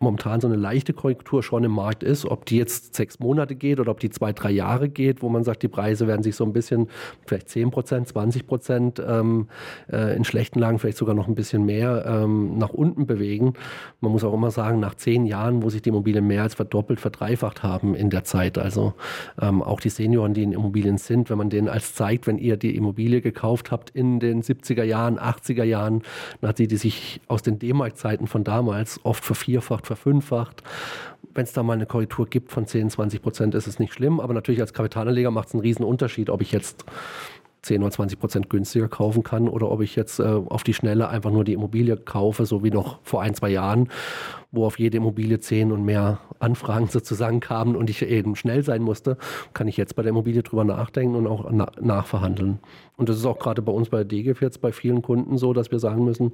[0.00, 2.24] momentan so eine leichte Korrektur schon im Markt ist.
[2.24, 5.44] Ob die jetzt sechs Monate geht oder ob die zwei, drei Jahre geht, wo man
[5.44, 6.88] sagt, die Preise werden sich so ein bisschen,
[7.26, 9.48] vielleicht 10 Prozent, 20 Prozent ähm,
[9.92, 13.52] äh, in schlechten Lagen vielleicht sogar noch ein bisschen mehr ähm, nach unten bewegen.
[14.00, 16.98] Man muss auch immer sagen, nach zehn Jahren, wo sich die Immobilien mehr als verdoppelt,
[16.98, 18.56] verdreifacht haben in der Zeit.
[18.56, 18.94] Also
[19.40, 22.56] ähm, auch die Senioren, die in Immobilien sind, wenn man denen als zeigt, wenn ihr
[22.56, 26.02] die Immobilie gekauft habt in den 70er Jahren, 80er Jahren,
[26.40, 30.62] dann hat sie die sich aus den D-Mark-Zeiten von damals oft vervierfacht, verfünffacht.
[31.34, 34.20] Wenn es da mal eine Korrektur gibt von 10, 20 Prozent, ist es nicht schlimm.
[34.20, 36.84] Aber natürlich als Kapitalanleger macht es einen riesen Unterschied, ob ich jetzt
[37.62, 41.08] 10 oder 20 Prozent günstiger kaufen kann oder ob ich jetzt äh, auf die Schnelle
[41.08, 43.88] einfach nur die Immobilie kaufe, so wie noch vor ein, zwei Jahren,
[44.50, 48.82] wo auf jede Immobilie 10 und mehr Anfragen sozusagen kamen und ich eben schnell sein
[48.82, 49.18] musste,
[49.52, 52.60] kann ich jetzt bei der Immobilie drüber nachdenken und auch na nachverhandeln.
[52.96, 55.52] Und das ist auch gerade bei uns bei der DGF jetzt bei vielen Kunden so,
[55.52, 56.32] dass wir sagen müssen,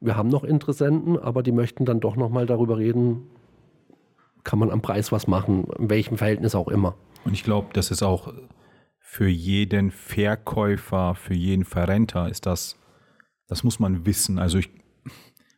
[0.00, 3.22] wir haben noch Interessenten, aber die möchten dann doch nochmal darüber reden,
[4.42, 6.94] kann man am Preis was machen, in welchem Verhältnis auch immer.
[7.24, 8.32] Und ich glaube, das ist auch
[9.14, 12.76] für jeden Verkäufer, für jeden Verrenter ist das,
[13.46, 14.40] das muss man wissen.
[14.40, 14.70] Also ich,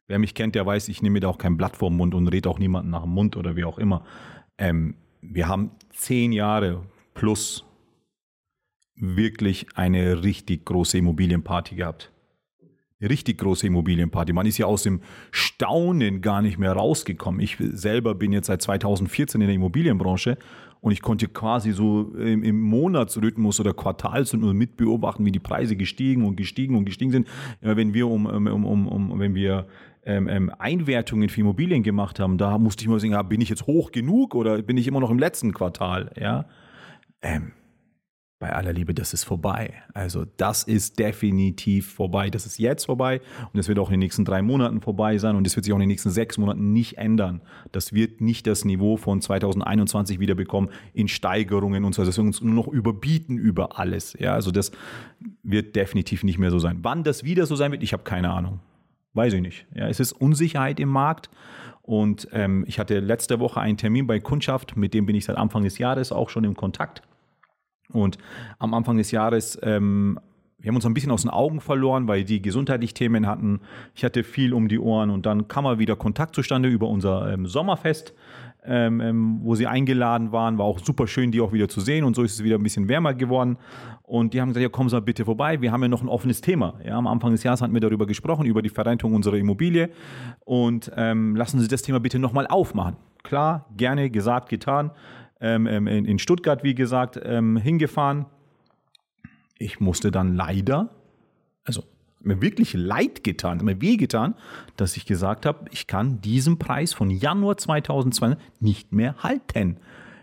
[0.07, 2.51] wer mich kennt, der weiß, ich nehme da auch kein Blatt vor Mund und rede
[2.51, 4.05] auch niemanden nach dem Mund oder wie auch immer.
[4.59, 7.64] Ähm, wir haben zehn Jahre plus
[8.95, 12.12] wirklich eine richtig große Immobilienparty gehabt.
[13.00, 14.32] Richtig große Immobilienparty.
[14.32, 17.42] Man ist ja aus dem Staunen gar nicht mehr rausgekommen.
[17.42, 20.38] Ich selber bin jetzt seit 2014 in der Immobilienbranche
[20.80, 26.37] und ich konnte quasi so im, Monatsrhythmus oder Quartalsrhythmus mitbeobachten, wie die Preise gestiegen und
[26.37, 27.28] gestiegen und gestiegen sind.
[27.61, 29.66] Wenn wir um, um, um, um wenn wir
[30.04, 33.66] ähm, ähm, Einwertungen für Immobilien gemacht haben, da musste ich mal sagen, bin ich jetzt
[33.66, 36.12] hoch genug oder bin ich immer noch im letzten Quartal?
[36.18, 36.46] Ja.
[37.20, 37.52] Ähm,
[38.38, 39.72] bei aller Liebe, das ist vorbei.
[39.94, 42.29] Also das ist definitiv vorbei.
[42.29, 45.37] Das ist jetzt vorbei und das wird auch in den nächsten drei Monaten vorbei sein
[45.37, 47.40] und das wird sich auch in den nächsten sechs Monaten nicht ändern.
[47.72, 52.05] Das wird nicht das Niveau von 2021 wieder bekommen in Steigerungen und so.
[52.05, 54.14] Das wird uns nur noch überbieten über alles.
[54.18, 54.70] Ja, also das
[55.42, 56.81] wird definitiv nicht mehr so sein.
[56.83, 58.61] Wann das wieder so sein wird, ich habe keine Ahnung.
[59.14, 59.66] Weiß ich nicht.
[59.75, 61.31] Ja, es ist Unsicherheit im Markt.
[61.81, 65.37] Und ähm, ich hatte letzte Woche einen Termin bei Kundschaft, mit dem bin ich seit
[65.37, 67.01] Anfang des Jahres auch schon im Kontakt.
[67.92, 68.18] Und
[68.59, 70.18] am Anfang des Jahres, ähm,
[70.59, 73.61] wir haben uns ein bisschen aus den Augen verloren, weil die gesundheitlich Themen hatten.
[73.94, 77.33] Ich hatte viel um die Ohren und dann kam mal wieder Kontakt zustande über unser
[77.33, 78.14] ähm, Sommerfest,
[78.64, 80.59] ähm, ähm, wo sie eingeladen waren.
[80.59, 82.62] War auch super schön, die auch wieder zu sehen und so ist es wieder ein
[82.62, 83.59] bisschen wärmer geworden.
[84.03, 86.09] Und die haben gesagt, ja, kommen Sie mal bitte vorbei, wir haben ja noch ein
[86.09, 86.75] offenes Thema.
[86.85, 89.90] Ja, am Anfang des Jahres hatten wir darüber gesprochen, über die Verrentung unserer Immobilie
[90.44, 92.96] und ähm, lassen Sie das Thema bitte nochmal aufmachen.
[93.22, 94.90] Klar, gerne gesagt, getan
[95.40, 98.27] ähm, ähm, in, in, Stuttgart, wie gesagt, ähm, hingefahren.
[99.59, 100.90] Ich musste dann leider,
[101.64, 101.85] also
[102.20, 104.35] mir wirklich leid getan, mir weh getan,
[104.77, 109.79] dass ich gesagt habe, ich kann diesen Preis von Januar 2020 nicht mehr halten.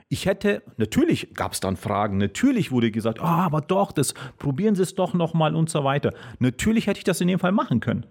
[0.10, 4.76] Ich hätte, natürlich gab es dann Fragen, natürlich wurde gesagt, oh, aber doch, das probieren
[4.76, 6.14] Sie es doch nochmal und so weiter.
[6.40, 8.06] Natürlich hätte ich das in dem Fall machen können.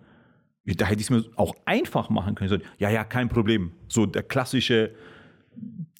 [0.64, 2.62] Da hätte ich es mir auch einfach machen können.
[2.78, 3.72] Ja, ja, kein Problem.
[3.88, 4.92] So der klassische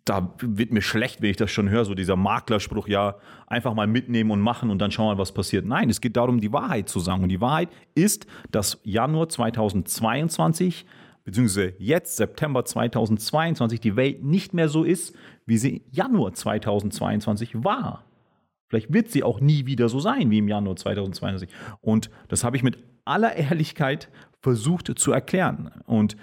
[0.05, 3.87] da wird mir schlecht, wenn ich das schon höre, so dieser Maklerspruch, ja, einfach mal
[3.87, 5.65] mitnehmen und machen und dann schauen wir, was passiert.
[5.65, 7.23] Nein, es geht darum, die Wahrheit zu sagen.
[7.23, 10.87] Und die Wahrheit ist, dass Januar 2022
[11.25, 15.15] beziehungsweise jetzt September 2022 die Welt nicht mehr so ist,
[15.47, 18.05] wie sie Januar 2022 war.
[18.69, 21.49] Vielleicht wird sie auch nie wieder so sein wie im Januar 2022.
[21.81, 24.09] Und das habe ich mit aller Ehrlichkeit
[24.41, 25.71] versucht zu erklären.
[25.85, 26.17] Und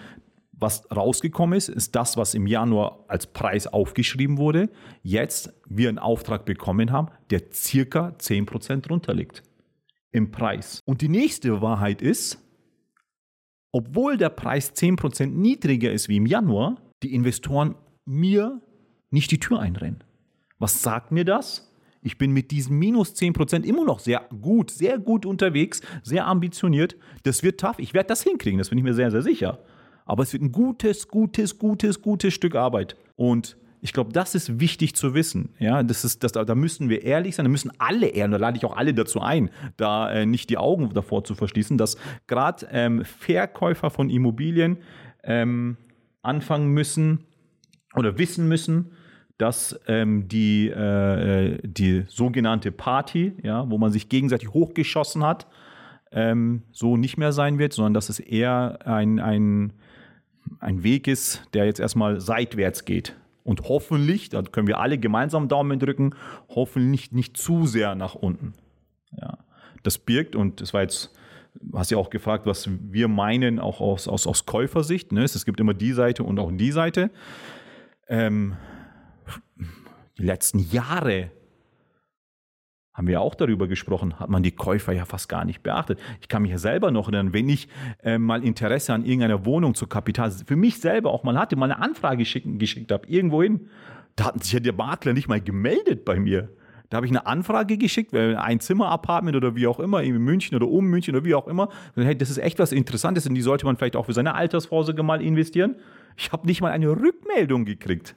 [0.59, 4.69] was rausgekommen ist, ist das, was im Januar als Preis aufgeschrieben wurde,
[5.03, 9.43] jetzt wir einen Auftrag bekommen haben, der circa 10% runterliegt
[10.11, 10.81] im Preis.
[10.85, 12.39] Und die nächste Wahrheit ist,
[13.71, 18.61] obwohl der Preis 10% niedriger ist wie im Januar, die Investoren mir
[19.11, 20.03] nicht die Tür einrennen.
[20.57, 21.71] Was sagt mir das?
[22.01, 26.95] Ich bin mit diesen minus 10% immer noch sehr gut, sehr gut unterwegs, sehr ambitioniert.
[27.23, 27.77] Das wird tough.
[27.77, 29.59] Ich werde das hinkriegen, das bin ich mir sehr, sehr sicher.
[30.09, 32.95] Aber es wird ein gutes, gutes, gutes, gutes Stück Arbeit.
[33.15, 35.49] Und ich glaube, das ist wichtig zu wissen.
[35.59, 38.57] Ja, das ist, das, da müssen wir ehrlich sein, da müssen alle ehrlich, da lade
[38.57, 41.95] ich auch alle dazu ein, da äh, nicht die Augen davor zu verschließen, dass
[42.25, 44.77] gerade ähm, Verkäufer von Immobilien
[45.23, 45.77] ähm,
[46.23, 47.25] anfangen müssen
[47.95, 48.93] oder wissen müssen,
[49.37, 55.45] dass ähm, die, äh, äh die sogenannte Party, ja, wo man sich gegenseitig hochgeschossen hat,
[56.11, 59.73] ähm, so nicht mehr sein wird, sondern dass es eher ein, ein
[60.59, 63.15] ein Weg ist, der jetzt erstmal seitwärts geht.
[63.43, 66.13] Und hoffentlich, da können wir alle gemeinsam Daumen drücken,
[66.49, 68.53] hoffentlich nicht zu sehr nach unten.
[69.11, 69.39] Ja,
[69.83, 71.11] das birgt, und das war jetzt,
[71.73, 75.11] hast ja auch gefragt, was wir meinen, auch aus, aus, aus Käufersicht.
[75.11, 75.23] Ne?
[75.23, 77.09] Es gibt immer die Seite und auch die Seite.
[78.07, 78.55] Ähm,
[80.17, 81.31] die letzten Jahre
[82.93, 85.99] haben wir auch darüber gesprochen, hat man die Käufer ja fast gar nicht beachtet.
[86.21, 87.67] Ich kann mich ja selber noch erinnern, wenn ich
[88.03, 91.71] äh, mal Interesse an irgendeiner Wohnung zu Kapital, für mich selber auch mal hatte, mal
[91.71, 93.69] eine Anfrage schicken, geschickt habe, irgendwohin,
[94.15, 96.49] da hat sich ja der Makler nicht mal gemeldet bei mir.
[96.89, 100.67] Da habe ich eine Anfrage geschickt, ein Zimmer-Apartment oder wie auch immer, in München oder
[100.67, 101.69] um München oder wie auch immer.
[101.95, 105.03] Hey, das ist echt was Interessantes und die sollte man vielleicht auch für seine Altersvorsorge
[105.03, 105.75] mal investieren.
[106.17, 108.15] Ich habe nicht mal eine Rückmeldung gekriegt,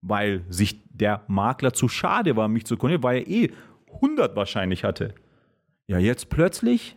[0.00, 3.50] weil sich der Makler zu schade war, mich zu kontaktieren, weil er eh
[3.94, 5.14] 100 wahrscheinlich hatte.
[5.86, 6.96] Ja, jetzt plötzlich,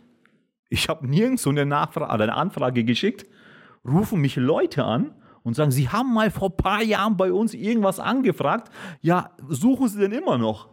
[0.68, 3.26] ich habe nirgends so eine, Nachfrage, eine Anfrage geschickt,
[3.84, 7.54] rufen mich Leute an und sagen, sie haben mal vor ein paar Jahren bei uns
[7.54, 8.72] irgendwas angefragt.
[9.00, 10.68] Ja, suchen sie denn immer noch?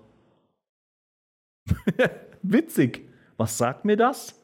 [2.41, 3.07] Witzig.
[3.37, 4.39] Was sagt mir das?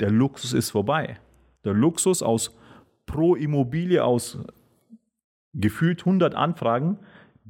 [0.00, 1.18] Der Luxus ist vorbei.
[1.64, 2.56] Der Luxus aus
[3.04, 4.38] pro Immobilie aus
[5.52, 6.98] gefühlt 100 Anfragen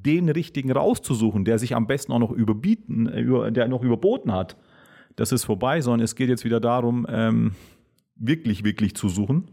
[0.02, 4.56] den richtigen rauszusuchen, der sich am besten auch noch überbieten, äh, der noch überboten hat.
[5.16, 7.52] Das ist vorbei, sondern es geht jetzt wieder darum, ähm,
[8.16, 9.50] wirklich, wirklich zu suchen.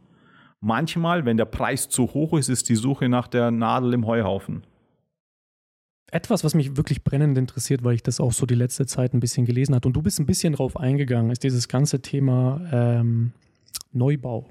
[0.60, 4.64] Manchmal, wenn der Preis zu hoch ist, ist die Suche nach der Nadel im Heuhaufen.
[6.10, 9.20] Etwas, was mich wirklich brennend interessiert, weil ich das auch so die letzte Zeit ein
[9.20, 13.34] bisschen gelesen habe und du bist ein bisschen drauf eingegangen, ist dieses ganze Thema ähm,
[13.92, 14.46] Neubau.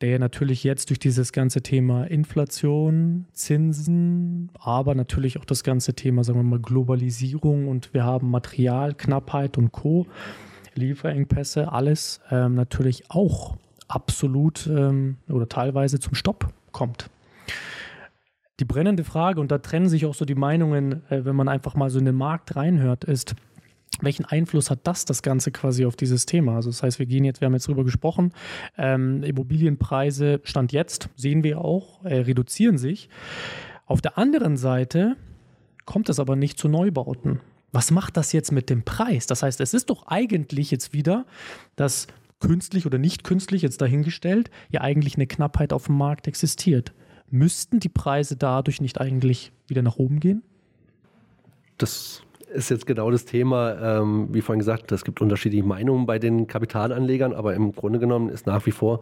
[0.00, 6.22] Der natürlich jetzt durch dieses ganze Thema Inflation, Zinsen, aber natürlich auch das ganze Thema,
[6.22, 10.06] sagen wir mal, Globalisierung und wir haben Materialknappheit und Co.,
[10.74, 13.56] Lieferengpässe, alles ähm, natürlich auch
[13.88, 17.10] absolut ähm, oder teilweise zum Stopp kommt
[18.60, 21.74] die brennende Frage, und da trennen sich auch so die Meinungen, äh, wenn man einfach
[21.74, 23.34] mal so in den Markt reinhört, ist,
[24.00, 26.56] welchen Einfluss hat das das Ganze quasi auf dieses Thema?
[26.56, 28.32] Also das heißt, wir gehen jetzt, wir haben jetzt drüber gesprochen,
[28.76, 33.08] ähm, Immobilienpreise Stand jetzt, sehen wir auch, äh, reduzieren sich.
[33.86, 35.16] Auf der anderen Seite
[35.84, 37.40] kommt es aber nicht zu Neubauten.
[37.72, 39.26] Was macht das jetzt mit dem Preis?
[39.26, 41.26] Das heißt, es ist doch eigentlich jetzt wieder,
[41.76, 42.06] dass
[42.40, 46.92] künstlich oder nicht künstlich jetzt dahingestellt, ja eigentlich eine Knappheit auf dem Markt existiert.
[47.30, 50.42] Müssten die Preise dadurch nicht eigentlich wieder nach oben gehen?
[51.76, 56.18] Das ist jetzt genau das Thema, ähm, wie vorhin gesagt, es gibt unterschiedliche Meinungen bei
[56.18, 59.00] den Kapitalanlegern, aber im Grunde genommen ist nach wie vor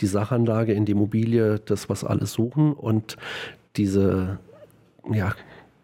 [0.00, 2.72] die Sachanlage in die Immobilie das, was alle suchen.
[2.72, 3.16] Und
[3.76, 4.38] diese
[5.10, 5.34] ja,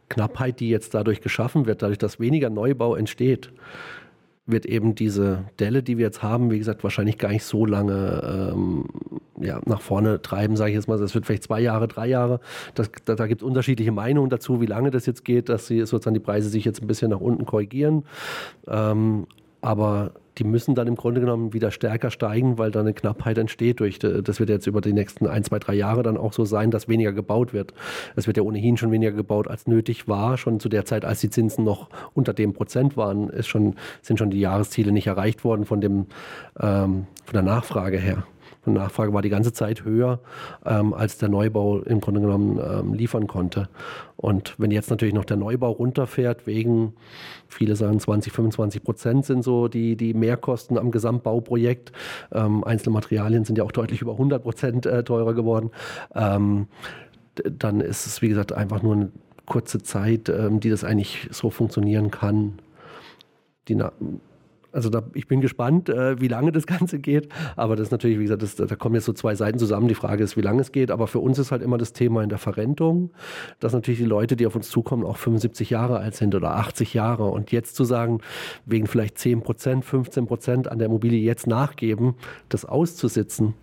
[0.08, 3.50] Knappheit, die jetzt dadurch geschaffen wird, dadurch, dass weniger Neubau entsteht,
[4.46, 8.52] wird eben diese Delle, die wir jetzt haben, wie gesagt, wahrscheinlich gar nicht so lange
[8.54, 8.84] ähm,
[9.40, 10.98] ja, nach vorne treiben, sage ich jetzt mal.
[10.98, 12.40] Das wird vielleicht zwei Jahre, drei Jahre.
[12.74, 15.80] Das, da da gibt es unterschiedliche Meinungen dazu, wie lange das jetzt geht, dass sie
[15.80, 18.04] sozusagen die Preise sich jetzt ein bisschen nach unten korrigieren.
[18.68, 19.26] Ähm,
[19.60, 23.80] aber die müssen dann im Grunde genommen wieder stärker steigen, weil da eine Knappheit entsteht.
[23.80, 26.70] Durch, das wird jetzt über die nächsten ein, zwei, drei Jahre dann auch so sein,
[26.70, 27.72] dass weniger gebaut wird.
[28.16, 30.36] Es wird ja ohnehin schon weniger gebaut, als nötig war.
[30.36, 34.18] Schon zu der Zeit, als die Zinsen noch unter dem Prozent waren, ist schon, sind
[34.18, 36.06] schon die Jahresziele nicht erreicht worden von, dem,
[36.60, 38.24] ähm, von der Nachfrage her.
[38.66, 40.20] Die Nachfrage war die ganze Zeit höher,
[40.64, 43.68] ähm, als der Neubau im Grunde genommen ähm, liefern konnte.
[44.16, 46.94] Und wenn jetzt natürlich noch der Neubau runterfährt, wegen,
[47.48, 51.92] viele sagen 20, 25 Prozent sind so die, die Mehrkosten am Gesamtbauprojekt.
[52.32, 55.70] Ähm, einzelne Materialien sind ja auch deutlich über 100 Prozent äh, teurer geworden.
[56.14, 56.66] Ähm,
[57.44, 59.12] dann ist es, wie gesagt, einfach nur eine
[59.44, 62.58] kurze Zeit, ähm, die das eigentlich so funktionieren kann.
[63.68, 63.76] Die
[64.76, 67.28] also da, ich bin gespannt, äh, wie lange das Ganze geht.
[67.56, 69.88] Aber das ist natürlich, wie gesagt, das, da kommen jetzt so zwei Seiten zusammen.
[69.88, 70.90] Die Frage ist, wie lange es geht.
[70.90, 73.10] Aber für uns ist halt immer das Thema in der Verrentung,
[73.58, 76.92] dass natürlich die Leute, die auf uns zukommen, auch 75 Jahre alt sind oder 80
[76.92, 77.24] Jahre.
[77.24, 78.20] Und jetzt zu sagen,
[78.66, 82.14] wegen vielleicht 10 Prozent, 15 Prozent an der Immobilie jetzt nachgeben,
[82.50, 83.54] das auszusitzen,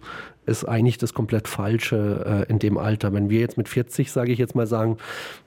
[0.45, 3.13] ist eigentlich das komplett Falsche äh, in dem Alter.
[3.13, 4.97] Wenn wir jetzt mit 40, sage ich jetzt mal, sagen,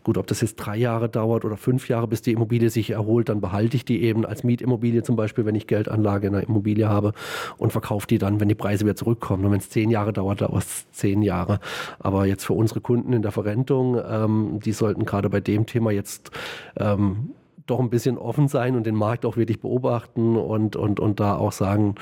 [0.04, 3.28] gut, ob das jetzt drei Jahre dauert oder fünf Jahre, bis die Immobilie sich erholt,
[3.28, 6.88] dann behalte ich die eben als Mietimmobilie zum Beispiel, wenn ich Geldanlage in einer Immobilie
[6.88, 7.12] habe
[7.58, 9.44] und verkaufe die dann, wenn die Preise wieder zurückkommen.
[9.44, 11.60] Und wenn es zehn Jahre dauert, dauert es zehn Jahre.
[11.98, 15.90] Aber jetzt für unsere Kunden in der Verrentung, ähm, die sollten gerade bei dem Thema
[15.90, 16.30] jetzt
[16.78, 17.30] ähm,
[17.66, 21.36] doch ein bisschen offen sein und den Markt auch wirklich beobachten und, und, und da
[21.36, 21.96] auch sagen,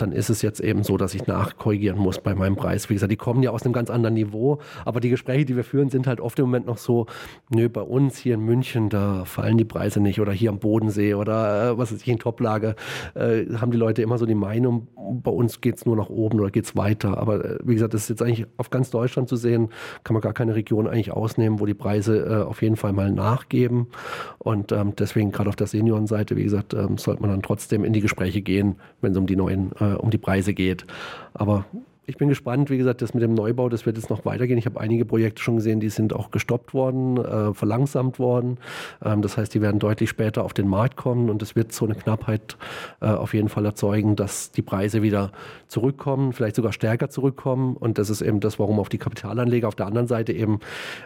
[0.00, 2.88] dann ist es jetzt eben so, dass ich nachkorrigieren muss bei meinem Preis.
[2.88, 5.64] Wie gesagt, die kommen ja aus einem ganz anderen Niveau, aber die Gespräche, die wir
[5.64, 7.06] führen, sind halt oft im Moment noch so,
[7.50, 11.14] nö, bei uns hier in München, da fallen die Preise nicht oder hier am Bodensee
[11.14, 12.74] oder äh, was weiß ich, in Toplage,
[13.14, 16.40] äh, haben die Leute immer so die Meinung, bei uns geht es nur nach oben
[16.40, 17.18] oder geht es weiter.
[17.18, 19.68] Aber äh, wie gesagt, das ist jetzt eigentlich auf ganz Deutschland zu sehen,
[20.04, 23.10] kann man gar keine Region eigentlich ausnehmen, wo die Preise äh, auf jeden Fall mal
[23.10, 23.88] nachgeben.
[24.38, 27.92] Und ähm, deswegen gerade auf der Seniorenseite, wie gesagt, ähm, sollte man dann trotzdem in
[27.92, 30.86] die Gespräche gehen, wenn es um die neuen äh, um die Preise geht.
[31.34, 31.64] Aber
[32.10, 34.58] ich bin gespannt, wie gesagt, das mit dem Neubau, das wird jetzt noch weitergehen.
[34.58, 38.58] Ich habe einige Projekte schon gesehen, die sind auch gestoppt worden, äh, verlangsamt worden.
[39.04, 41.84] Ähm, das heißt, die werden deutlich später auf den Markt kommen und es wird so
[41.84, 42.56] eine Knappheit
[43.00, 45.30] äh, auf jeden Fall erzeugen, dass die Preise wieder
[45.68, 47.76] zurückkommen, vielleicht sogar stärker zurückkommen.
[47.76, 50.58] Und das ist eben das, warum auch die Kapitalanleger auf der anderen Seite eben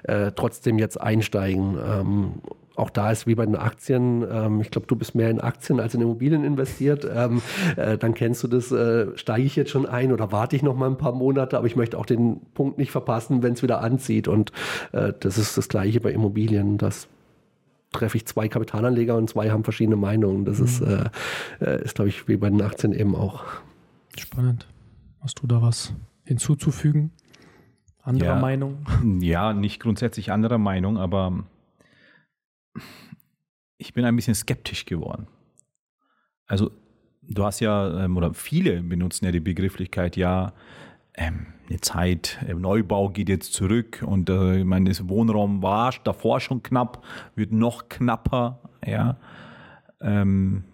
[0.05, 1.77] äh, trotzdem jetzt einsteigen.
[1.87, 2.33] Ähm,
[2.77, 5.81] auch da ist wie bei den Aktien, ähm, ich glaube, du bist mehr in Aktien
[5.81, 7.41] als in Immobilien investiert, ähm,
[7.77, 10.75] äh, dann kennst du das, äh, steige ich jetzt schon ein oder warte ich noch
[10.75, 13.81] mal ein paar Monate, aber ich möchte auch den Punkt nicht verpassen, wenn es wieder
[13.81, 14.29] anzieht.
[14.29, 14.53] Und
[14.93, 16.79] äh, das ist das Gleiche bei Immobilien.
[16.79, 17.09] Das
[17.93, 20.45] treffe ich zwei Kapitalanleger und zwei haben verschiedene Meinungen.
[20.45, 20.65] Das mhm.
[20.65, 21.05] ist, äh,
[21.61, 23.45] äh, ist glaube ich, wie bei den Aktien eben auch.
[24.19, 24.67] Spannend.
[25.21, 27.13] Hast du da was hinzuzufügen?
[28.03, 28.85] Anderer ja, Meinung?
[29.21, 31.45] Ja, nicht grundsätzlich anderer Meinung, aber
[33.79, 35.27] ich bin ein bisschen skeptisch geworden.
[36.47, 36.71] Also
[37.23, 40.53] du hast ja, ähm, oder viele benutzen ja die Begrifflichkeit, ja,
[41.17, 45.95] ähm, eine Zeit, äh, Neubau geht jetzt zurück und äh, ich meine, das Wohnraum war
[46.05, 49.17] davor schon knapp, wird noch knapper, ja.
[50.01, 50.65] Ähm,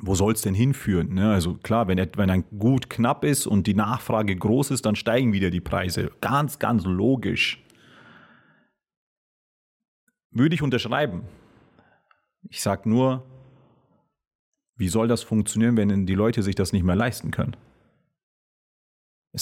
[0.00, 1.14] wo soll es denn hinführen?
[1.14, 1.32] Ne?
[1.32, 5.32] Also klar, wenn, wenn ein Gut knapp ist und die Nachfrage groß ist, dann steigen
[5.32, 6.10] wieder die Preise.
[6.20, 7.62] Ganz, ganz logisch.
[10.30, 11.22] Würde ich unterschreiben.
[12.48, 13.24] Ich sage nur,
[14.76, 17.56] wie soll das funktionieren, wenn die Leute sich das nicht mehr leisten können?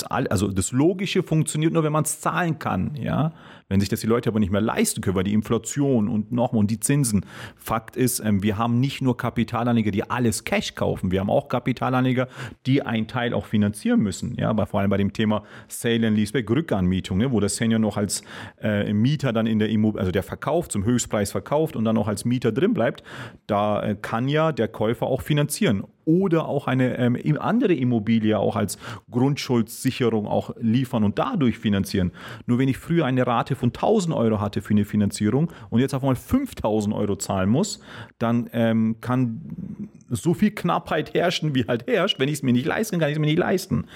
[0.05, 3.33] All, also das Logische funktioniert nur, wenn man es zahlen kann, ja.
[3.69, 6.61] Wenn sich das die Leute aber nicht mehr leisten können, weil die Inflation und nochmal
[6.61, 7.27] und die Zinsen.
[7.57, 11.49] Fakt ist, ähm, wir haben nicht nur Kapitalanleger, die alles Cash kaufen, wir haben auch
[11.49, 12.29] Kapitalanleger,
[12.67, 14.51] die einen Teil auch finanzieren müssen, ja.
[14.51, 17.97] Aber vor allem bei dem Thema Sale and Leaseback, Rückanmietung, ne, wo der Senior noch
[17.97, 18.23] als
[18.63, 22.09] äh, Mieter dann in der Immobilie, also der verkauft, zum Höchstpreis verkauft und dann auch
[22.09, 23.03] als Mieter drin bleibt,
[23.47, 28.57] da äh, kann ja der Käufer auch finanzieren oder auch eine ähm, andere Immobilie auch
[28.57, 28.79] als
[29.11, 32.13] Grundschuldsicherung auch liefern und dadurch finanzieren.
[32.47, 35.95] Nur wenn ich früher eine Rate von 1000 Euro hatte für eine Finanzierung und jetzt
[35.95, 37.81] auf einmal 5000 Euro zahlen muss,
[38.19, 42.21] dann ähm, kann so viel Knappheit herrschen, wie halt herrscht.
[42.21, 43.87] Wenn ich es mir nicht leisten kann, kann ich es mir nicht leisten.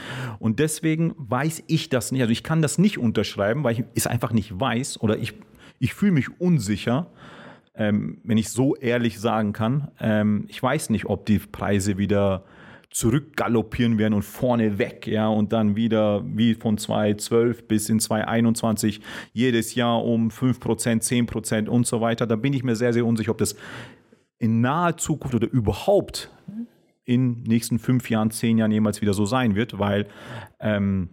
[0.40, 2.22] Und deswegen weiß ich das nicht.
[2.22, 5.34] Also ich kann das nicht unterschreiben, weil ich es einfach nicht weiß oder ich,
[5.78, 7.06] ich fühle mich unsicher
[7.74, 9.90] ähm, wenn ich so ehrlich sagen kann.
[10.00, 12.44] Ähm, ich weiß nicht, ob die Preise wieder
[12.90, 19.00] zurückgaloppieren werden und vorne weg, ja, und dann wieder wie von 2012 bis in 2021
[19.32, 22.26] jedes Jahr um 5%, 10% und so weiter.
[22.26, 23.54] Da bin ich mir sehr, sehr unsicher, ob das
[24.38, 26.30] in naher Zukunft oder überhaupt
[27.04, 30.06] in nächsten fünf Jahren, zehn Jahren jemals wieder so sein wird, weil
[30.58, 31.10] ähm,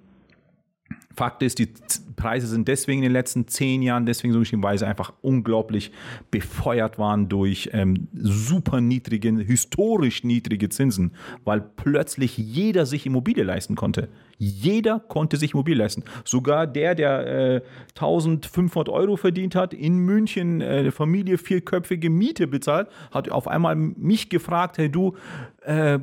[1.18, 1.68] Fakt ist, die
[2.16, 5.92] Preise sind deswegen in den letzten zehn Jahren deswegen so geschrieben, weil sie einfach unglaublich
[6.30, 11.12] befeuert waren durch ähm, super niedrige, historisch niedrige Zinsen,
[11.44, 14.10] weil plötzlich jeder sich Immobilie leisten konnte.
[14.38, 16.04] Jeder konnte sich Immobilie leisten.
[16.24, 17.62] Sogar der, der äh,
[17.96, 23.76] 1500 Euro verdient hat, in München äh, eine Familie vierköpfige Miete bezahlt, hat auf einmal
[23.76, 25.16] mich gefragt, hey du,
[25.66, 25.98] äh,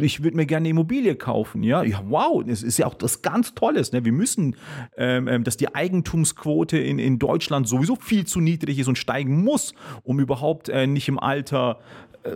[0.00, 1.62] ich würde mir gerne eine Immobilie kaufen.
[1.62, 3.92] Ja, ja wow, das ist ja auch das ganz Tolles.
[3.92, 4.04] Ne?
[4.04, 4.56] Wir müssen,
[4.98, 9.42] ähm, ähm, dass die Eigentumsquote in, in Deutschland sowieso viel zu niedrig ist und steigen
[9.42, 11.80] muss, um überhaupt äh, nicht im Alter
[12.24, 12.30] äh,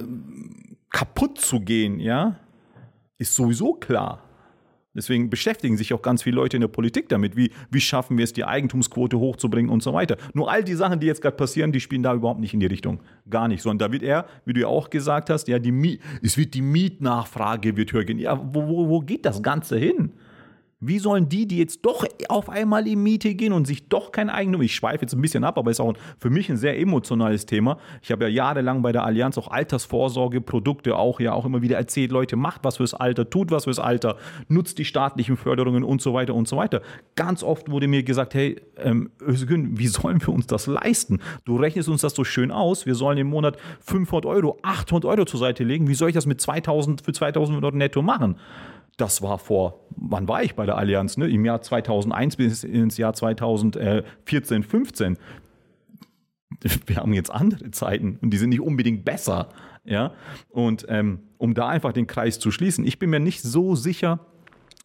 [0.89, 2.01] kaputt zu gehen.
[2.01, 2.37] Ja,
[3.19, 4.23] ist sowieso klar.
[4.95, 8.25] Deswegen beschäftigen sich auch ganz viele Leute in der Politik damit, wie, wie schaffen wir
[8.25, 10.17] es, die Eigentumsquote hochzubringen und so weiter.
[10.35, 12.67] Nur all die Sachen, die jetzt gerade passieren, die spielen da überhaupt nicht in die
[12.67, 13.01] Richtung.
[13.29, 13.63] Gar nicht.
[13.63, 16.63] Sondern da wird er, wie du ja auch gesagt hast, ja, die es wird die
[16.63, 18.19] Mietnachfrage wird höher gehen.
[18.19, 20.13] Ja, wo, wo, wo geht das Ganze hin?
[20.81, 24.29] Wie sollen die, die jetzt doch auf einmal in Miete gehen und sich doch kein
[24.29, 27.47] Eigentum, ich schweife jetzt ein bisschen ab, aber ist auch für mich ein sehr emotionales
[27.47, 27.79] Thema.
[28.03, 32.11] Ich habe ja jahrelang bei der Allianz auch Altersvorsorgeprodukte auch ja auch immer wieder erzählt,
[32.13, 34.17] Leute, macht was fürs Alter, tut was fürs Alter,
[34.49, 36.83] nutzt die staatlichen Förderungen und so weiter und so weiter.
[37.15, 41.21] Ganz oft wurde mir gesagt, hey, ähm, wie sollen wir uns das leisten?
[41.45, 45.25] Du rechnest uns das so schön aus, wir sollen im Monat 500 Euro, 800 Euro
[45.25, 48.37] zur Seite legen, wie soll ich das mit 2000 für 2000 Euro netto machen?
[48.97, 51.17] Das war vor, wann war ich bei der Allianz?
[51.17, 51.29] Ne?
[51.29, 55.19] Im Jahr 2001 bis ins Jahr 2014, 15.
[56.87, 59.49] Wir haben jetzt andere Zeiten und die sind nicht unbedingt besser.
[59.85, 60.13] Ja?
[60.49, 64.21] Und ähm, um da einfach den Kreis zu schließen, ich bin mir nicht so sicher,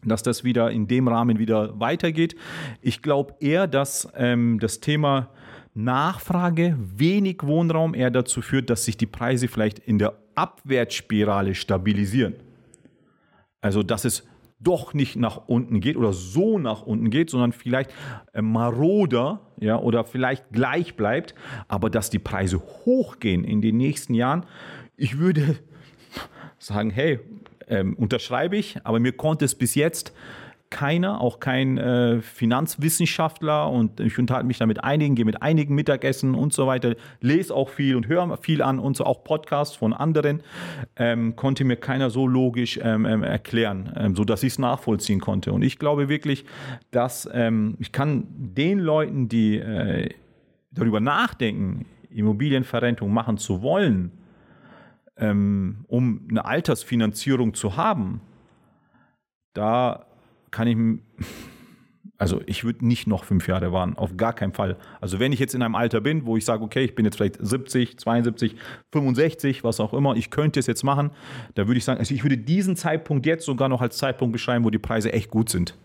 [0.03, 2.35] dass das wieder in dem Rahmen wieder weitergeht.
[2.81, 5.29] Ich glaube eher, dass ähm, das Thema
[5.73, 12.35] Nachfrage, wenig Wohnraum eher dazu führt, dass sich die Preise vielleicht in der Abwärtsspirale stabilisieren.
[13.61, 14.27] Also, dass es
[14.59, 17.91] doch nicht nach unten geht oder so nach unten geht, sondern vielleicht
[18.33, 21.33] äh, maroder ja, oder vielleicht gleich bleibt,
[21.67, 24.45] aber dass die Preise hochgehen in den nächsten Jahren.
[24.97, 25.55] Ich würde
[26.59, 27.19] sagen, hey,
[27.67, 30.13] ähm, unterschreibe ich, aber mir konnte es bis jetzt
[30.69, 35.73] keiner, auch kein äh, Finanzwissenschaftler und ich unterhalte mich da mit einigen, gehe mit einigen
[35.73, 39.75] Mittagessen und so weiter, lese auch viel und höre viel an und so auch Podcasts
[39.75, 40.43] von anderen,
[40.95, 45.19] ähm, konnte mir keiner so logisch ähm, ähm, erklären, ähm, so dass ich es nachvollziehen
[45.19, 45.53] konnte.
[45.53, 46.45] Und ich glaube wirklich,
[46.91, 50.09] dass ähm, ich kann den Leuten, die äh,
[50.71, 54.11] darüber nachdenken, Immobilienverrentung machen zu wollen,
[55.17, 58.21] ähm, um eine Altersfinanzierung zu haben,
[59.53, 60.05] da
[60.51, 60.77] kann ich,
[62.17, 64.77] also ich würde nicht noch fünf Jahre warten, auf gar keinen Fall.
[65.01, 67.15] Also wenn ich jetzt in einem Alter bin, wo ich sage, okay, ich bin jetzt
[67.15, 68.55] vielleicht 70, 72,
[68.91, 71.11] 65, was auch immer, ich könnte es jetzt machen,
[71.55, 74.65] da würde ich sagen, also ich würde diesen Zeitpunkt jetzt sogar noch als Zeitpunkt beschreiben,
[74.65, 75.77] wo die Preise echt gut sind.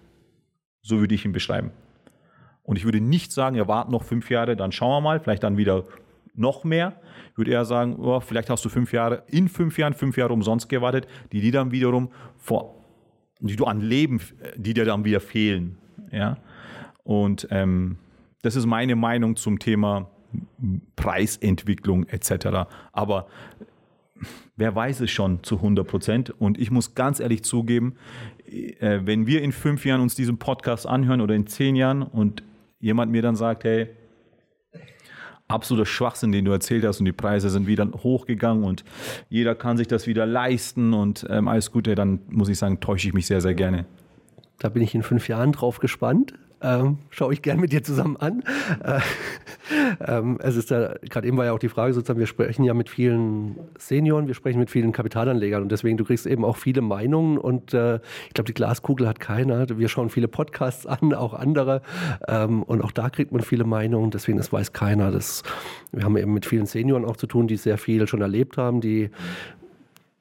[0.83, 1.71] So würde ich ihn beschreiben.
[2.63, 5.43] Und ich würde nicht sagen, ja, warten noch fünf Jahre, dann schauen wir mal, vielleicht
[5.43, 5.85] dann wieder
[6.35, 7.01] noch mehr.
[7.31, 10.33] Ich würde eher sagen, oh, vielleicht hast du fünf Jahre, in fünf Jahren, fünf Jahre
[10.33, 12.84] umsonst gewartet, die die dann wiederum vor
[13.49, 14.21] die du an Leben,
[14.57, 15.77] die dir dann wieder fehlen.
[16.11, 16.39] Ja?
[17.03, 17.97] Und ähm,
[18.43, 20.09] das ist meine Meinung zum Thema
[20.97, 22.67] Preisentwicklung etc.
[22.93, 23.27] Aber
[24.57, 26.31] wer weiß es schon zu 100 Prozent?
[26.31, 27.95] Und ich muss ganz ehrlich zugeben,
[28.47, 32.43] äh, wenn wir in fünf Jahren uns diesen Podcast anhören oder in zehn Jahren und
[32.81, 33.89] jemand mir dann sagt, hey,
[35.49, 38.85] absoluter Schwachsinn, den du erzählt hast und die Preise sind wieder hochgegangen und
[39.29, 43.09] jeder kann sich das wieder leisten und ähm, alles Gute, dann muss ich sagen, täusche
[43.09, 43.87] ich mich sehr, sehr gerne.
[44.59, 46.35] Da bin ich in fünf Jahren drauf gespannt.
[46.63, 48.43] Ähm, schaue ich gern mit dir zusammen an.
[48.83, 49.01] Äh,
[50.07, 52.75] ähm, es ist ja, gerade eben war ja auch die Frage sozusagen, wir sprechen ja
[52.75, 56.81] mit vielen Senioren, wir sprechen mit vielen Kapitalanlegern und deswegen, du kriegst eben auch viele
[56.81, 57.97] Meinungen und äh,
[58.29, 59.67] ich glaube, die Glaskugel hat keiner.
[59.79, 61.83] Wir schauen viele Podcasts an, auch andere
[62.29, 65.11] ähm, und auch da kriegt man viele Meinungen, deswegen, das weiß keiner.
[65.11, 65.43] Das,
[65.93, 68.81] wir haben eben mit vielen Senioren auch zu tun, die sehr viel schon erlebt haben,
[68.81, 69.11] die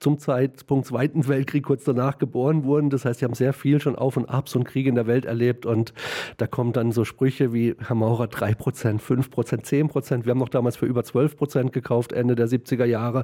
[0.04, 2.90] zum Zeitpunkt Zweiten Weltkrieg kurz danach geboren wurden.
[2.90, 5.24] Das heißt, sie haben sehr viel schon Auf und Abs und Kriege in der Welt
[5.24, 5.66] erlebt.
[5.66, 5.94] Und
[6.38, 10.26] da kommen dann so Sprüche wie Herr Maurer 3%, 5%, 10%.
[10.26, 13.24] Wir haben noch damals für über 12% gekauft, Ende der 70er Jahre.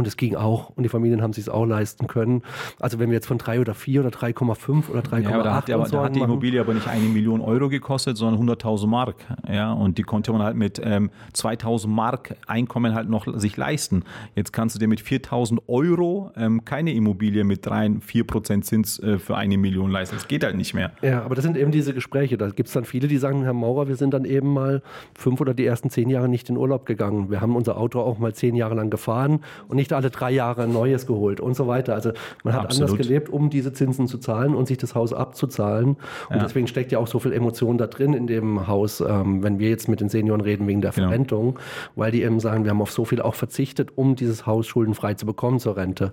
[0.00, 0.70] Und es ging auch.
[0.70, 2.40] Und die Familien haben sich es auch leisten können.
[2.78, 5.70] Also wenn wir jetzt von 3 oder 4 oder 3,5 oder 3,8 ja, da hat,
[5.70, 9.16] aber, da hat die Immobilie aber nicht eine Million Euro gekostet, sondern 100.000 Mark.
[9.46, 14.04] Ja, und die konnte man halt mit ähm, 2.000 Mark Einkommen halt noch sich leisten.
[14.34, 18.98] Jetzt kannst du dir mit 4.000 Euro ähm, keine Immobilie mit 3, 4 Prozent Zins
[19.00, 20.16] äh, für eine Million leisten.
[20.16, 20.92] Das geht halt nicht mehr.
[21.02, 22.38] Ja, aber das sind eben diese Gespräche.
[22.38, 24.82] Da gibt es dann viele, die sagen, Herr Maurer, wir sind dann eben mal
[25.14, 27.30] fünf oder die ersten zehn Jahre nicht in Urlaub gegangen.
[27.30, 30.62] Wir haben unser Auto auch mal zehn Jahre lang gefahren und nicht alle drei Jahre
[30.62, 31.94] ein neues geholt und so weiter.
[31.94, 32.12] Also
[32.44, 32.90] man hat Absolut.
[32.90, 35.96] anders gelebt, um diese Zinsen zu zahlen und sich das Haus abzuzahlen.
[36.28, 36.42] Und ja.
[36.42, 39.68] deswegen steckt ja auch so viel Emotion da drin in dem Haus, ähm, wenn wir
[39.68, 41.08] jetzt mit den Senioren reden wegen der genau.
[41.08, 41.58] Verrentung,
[41.96, 45.14] weil die eben sagen, wir haben auf so viel auch verzichtet, um dieses Haus schuldenfrei
[45.14, 46.12] zu bekommen zur Rente.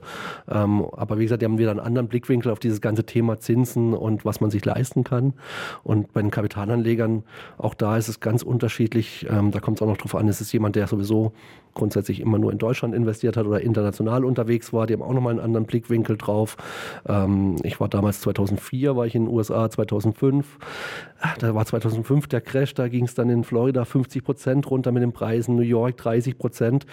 [0.49, 3.93] Ähm, aber wie gesagt, die haben wieder einen anderen Blickwinkel auf dieses ganze Thema Zinsen
[3.93, 5.33] und was man sich leisten kann.
[5.83, 7.23] Und bei den Kapitalanlegern,
[7.57, 9.25] auch da ist es ganz unterschiedlich.
[9.29, 11.33] Ähm, da kommt es auch noch drauf an, ist es jemand, der sowieso
[11.77, 14.87] grundsätzlich immer nur in Deutschland investiert hat oder international unterwegs war.
[14.87, 16.57] Die haben auch nochmal einen anderen Blickwinkel drauf.
[17.07, 20.57] Ähm, ich war damals 2004, war ich in den USA, 2005.
[21.21, 24.91] Ah, da war 2005 der Crash, da ging es dann in Florida 50 Prozent runter
[24.91, 26.85] mit den Preisen, New York 30 Prozent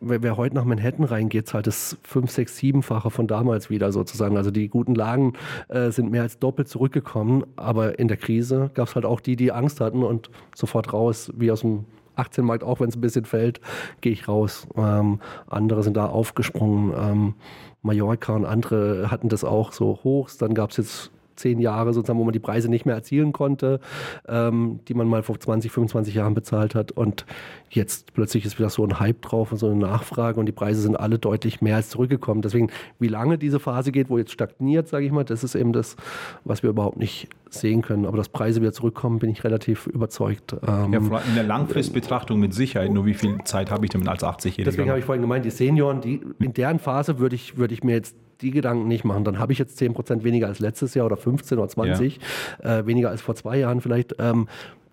[0.00, 4.36] wer, wer, heute nach Manhattan reingeht, zahlt das 5, 6, 7-fache von damals wieder sozusagen.
[4.36, 5.34] Also die guten Lagen
[5.68, 7.44] äh, sind mehr als doppelt zurückgekommen.
[7.56, 11.32] Aber in der Krise gab es halt auch die, die Angst hatten und sofort raus,
[11.36, 11.84] wie aus dem
[12.18, 13.60] Aktienmarkt, auch wenn es ein bisschen fällt,
[14.00, 14.66] gehe ich raus.
[14.76, 16.92] Ähm, andere sind da aufgesprungen.
[16.96, 17.34] Ähm,
[17.82, 20.30] Mallorca und andere hatten das auch so hoch.
[20.38, 23.80] Dann gab es jetzt zehn Jahre sozusagen, wo man die Preise nicht mehr erzielen konnte,
[24.28, 26.92] ähm, die man mal vor 20, 25 Jahren bezahlt hat.
[26.92, 27.24] Und
[27.70, 30.80] jetzt plötzlich ist wieder so ein Hype drauf und so eine Nachfrage und die Preise
[30.80, 32.42] sind alle deutlich mehr als zurückgekommen.
[32.42, 35.72] Deswegen, wie lange diese Phase geht, wo jetzt stagniert, sage ich mal, das ist eben
[35.72, 35.96] das,
[36.44, 38.06] was wir überhaupt nicht sehen können.
[38.06, 40.54] Aber dass Preise wieder zurückkommen, bin ich relativ überzeugt.
[40.66, 42.92] Ähm, ja, in der Langfristbetrachtung mit Sicherheit.
[42.92, 44.64] Nur wie viel Zeit habe ich damit als 80-Jähriger?
[44.64, 47.82] Deswegen habe ich vorhin gemeint, die Senioren, die, in deren Phase würde ich, würde ich
[47.82, 49.24] mir jetzt die Gedanken nicht machen.
[49.24, 52.18] Dann habe ich jetzt 10% weniger als letztes Jahr oder 15 oder 20,
[52.62, 52.78] ja.
[52.78, 54.14] äh, weniger als vor zwei Jahren vielleicht.
[54.18, 54.48] Ähm,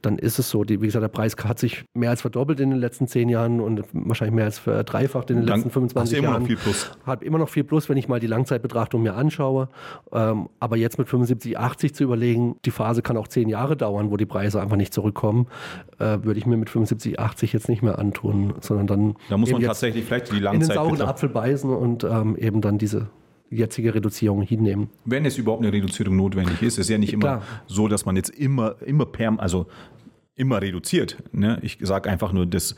[0.05, 0.63] dann ist es so.
[0.63, 3.59] Die, wie gesagt, der Preis hat sich mehr als verdoppelt in den letzten zehn Jahren
[3.59, 6.25] und wahrscheinlich mehr als verdreifacht in den dann letzten 25 Jahren.
[6.25, 6.91] Immer noch viel plus.
[7.05, 9.69] Hat immer noch viel plus, wenn ich mal die Langzeitbetrachtung mir anschaue.
[10.11, 14.11] Ähm, aber jetzt mit 75, 80 zu überlegen, die Phase kann auch zehn Jahre dauern,
[14.11, 15.47] wo die Preise einfach nicht zurückkommen,
[15.99, 19.15] äh, würde ich mir mit 75, 80 jetzt nicht mehr antun, sondern dann.
[19.29, 20.61] Da muss man tatsächlich vielleicht die Langzeit.
[20.61, 23.07] In den sauren Apfel beißen und ähm, eben dann diese
[23.49, 24.89] jetzige Reduzierung hinnehmen.
[25.05, 27.43] Wenn es überhaupt eine Reduzierung notwendig ist, ist ja nicht immer Klar.
[27.67, 29.67] so, dass man jetzt immer, immer per, also
[30.35, 31.17] immer reduziert.
[31.31, 31.59] Ne?
[31.61, 32.75] Ich sage einfach nur, das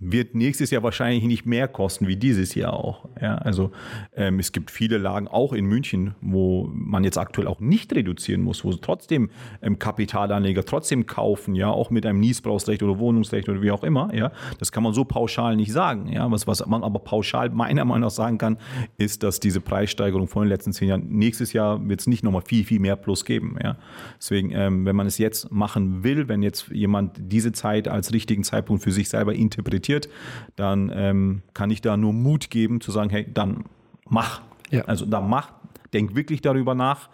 [0.00, 3.08] wird nächstes Jahr wahrscheinlich nicht mehr kosten wie dieses Jahr auch.
[3.20, 3.36] Ja?
[3.36, 3.70] Also
[4.16, 8.42] ähm, es gibt viele Lagen auch in München, wo man jetzt aktuell auch nicht reduzieren
[8.42, 9.30] muss, wo trotzdem
[9.62, 14.12] ähm, Kapitalanleger trotzdem kaufen, ja, auch mit einem Niesbrauchsrecht oder Wohnungsrecht oder wie auch immer.
[14.12, 14.32] Ja?
[14.58, 16.08] Das kann man so pauschal nicht sagen.
[16.12, 16.28] Ja?
[16.32, 18.58] Was, was man aber pauschal meiner Meinung nach sagen kann,
[18.98, 22.42] ist, dass diese Preissteigerung von den letzten zehn Jahren, nächstes Jahr wird es nicht nochmal
[22.42, 23.56] viel, viel mehr Plus geben.
[23.62, 23.76] Ja?
[24.18, 28.12] Deswegen, ähm, wenn man es jetzt machen will, wenn jetzt jemand jemand diese Zeit als
[28.12, 30.08] richtigen Zeitpunkt für sich selber interpretiert,
[30.56, 33.64] dann ähm, kann ich da nur Mut geben zu sagen, hey, dann
[34.08, 34.42] mach.
[34.70, 34.84] Ja.
[34.84, 35.52] Also dann mach,
[35.92, 37.08] denk wirklich darüber nach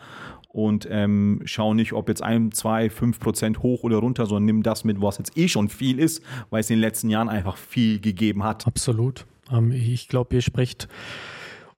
[0.48, 4.62] und ähm, schau nicht, ob jetzt ein, zwei, fünf Prozent hoch oder runter, sondern nimm
[4.62, 7.56] das mit, was jetzt eh schon viel ist, weil es in den letzten Jahren einfach
[7.56, 8.66] viel gegeben hat.
[8.66, 9.26] Absolut.
[9.50, 10.88] Ähm, ich glaube, ihr sprecht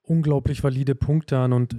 [0.03, 1.75] unglaublich valide Punkte an und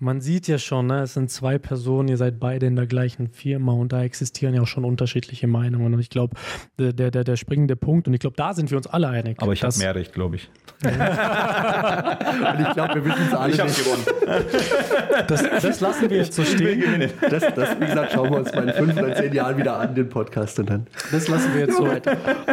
[0.00, 3.28] man sieht ja schon, ne, es sind zwei Personen, ihr seid beide in der gleichen
[3.28, 5.92] Firma und da existieren ja auch schon unterschiedliche Meinungen.
[5.92, 6.36] Und ich glaube,
[6.78, 9.36] der, der, der springende Punkt, und ich glaube, da sind wir uns alle einig.
[9.42, 10.48] Aber ich habe mehr recht, glaube ich.
[10.82, 13.52] und ich glaube, wir wissen es alle.
[13.52, 14.04] Ich habe gewonnen.
[15.28, 17.10] Das, das, lassen wir jetzt so stehen.
[17.20, 19.94] Das, das, wie gesagt, schauen wir uns mal in fünf oder zehn Jahren wieder an,
[19.94, 20.58] den Podcast.
[20.58, 20.86] Und dann.
[21.12, 21.86] Das lassen wir jetzt so,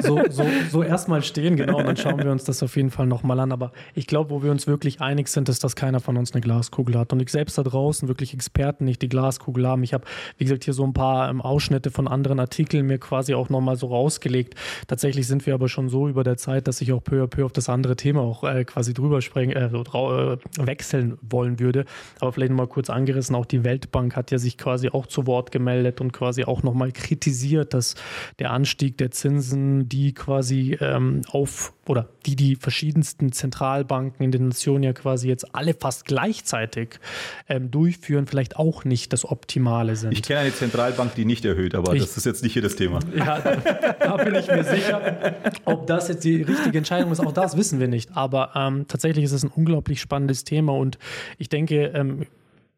[0.02, 1.78] so, so, so erstmal stehen, genau.
[1.78, 3.54] Und dann schauen wir uns das auf jeden Fall nochmal an.
[3.54, 6.42] Aber ich glaube, wo wir uns wirklich einig sind, ist, dass keiner von uns eine
[6.42, 7.14] Glaskugel hat.
[7.14, 9.84] Und ich selbst da draußen wirklich Experten nicht die Glaskugel haben.
[9.84, 10.06] Ich habe,
[10.40, 13.76] wie gesagt, hier so ein paar ähm, Ausschnitte von anderen Artikeln mir quasi auch nochmal
[13.76, 14.56] so rausgelegt.
[14.88, 17.46] Tatsächlich sind wir aber schon so über der Zeit, dass ich auch peu à peu
[17.46, 21.86] auf das andere Thema auch äh, quasi drüber sprengen, äh, äh, wechseln wollen würde.
[22.20, 25.52] Aber vielleicht nochmal kurz angerissen, auch die Weltbank hat ja sich quasi auch zu Wort
[25.52, 27.94] gemeldet und quasi auch nochmal kritisiert, dass
[28.40, 34.48] der Anstieg der Zinsen, die quasi ähm, auf oder die die verschiedensten Zentralbanken in den
[34.50, 37.00] Nationen ja quasi jetzt alle fast gleichzeitig
[37.48, 40.12] ähm, durchführen, vielleicht auch nicht das Optimale sind.
[40.14, 42.76] Ich kenne eine Zentralbank, die nicht erhöht, aber ich, das ist jetzt nicht hier das
[42.76, 43.00] Thema.
[43.16, 43.56] Ja, da,
[44.00, 45.36] da, bin ich mir sicher.
[45.66, 48.16] Ob das jetzt die richtige Entscheidung ist, auch das wissen wir nicht.
[48.16, 50.98] Aber ähm, tatsächlich ist es ein unglaublich spannendes Thema und
[51.38, 52.26] ich denke, ähm,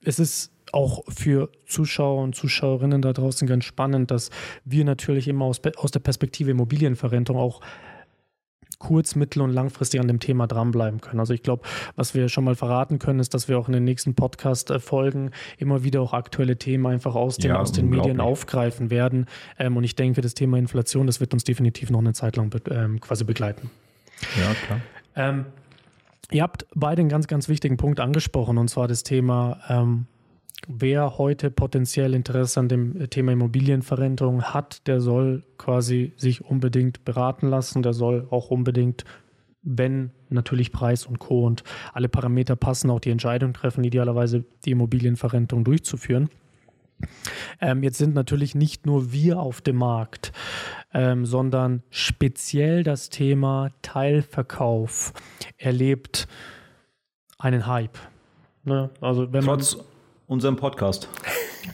[0.03, 4.29] es ist auch für Zuschauer und Zuschauerinnen da draußen ganz spannend, dass
[4.65, 7.61] wir natürlich immer aus, aus der Perspektive Immobilienverrentung auch
[8.79, 11.19] kurz-, mittel- und langfristig an dem Thema dranbleiben können.
[11.19, 11.63] Also ich glaube,
[11.95, 15.83] was wir schon mal verraten können, ist, dass wir auch in den nächsten Podcast-Folgen immer
[15.83, 19.27] wieder auch aktuelle Themen einfach aus den, ja, aus den Medien aufgreifen werden.
[19.59, 22.49] Ähm, und ich denke, das Thema Inflation, das wird uns definitiv noch eine Zeit lang
[22.49, 23.69] be ähm, quasi begleiten.
[24.37, 24.81] Ja, klar.
[25.15, 25.45] Ähm,
[26.31, 30.07] ihr habt beide einen ganz, ganz wichtigen Punkt angesprochen, und zwar das Thema ähm,
[30.67, 37.47] wer heute potenziell Interesse an dem Thema Immobilienverrentung hat, der soll quasi sich unbedingt beraten
[37.47, 39.05] lassen, der soll auch unbedingt,
[39.61, 41.45] wenn natürlich Preis und Co.
[41.45, 46.29] und alle Parameter passen, auch die Entscheidung treffen, idealerweise die Immobilienverrentung durchzuführen.
[47.61, 50.33] Ähm, jetzt sind natürlich nicht nur wir auf dem Markt,
[50.93, 55.13] ähm, sondern speziell das Thema Teilverkauf
[55.57, 56.27] erlebt
[57.37, 57.97] einen Hype.
[58.65, 58.89] Ne?
[58.99, 59.85] Also wenn Trotz man
[60.29, 61.09] unserem Podcast.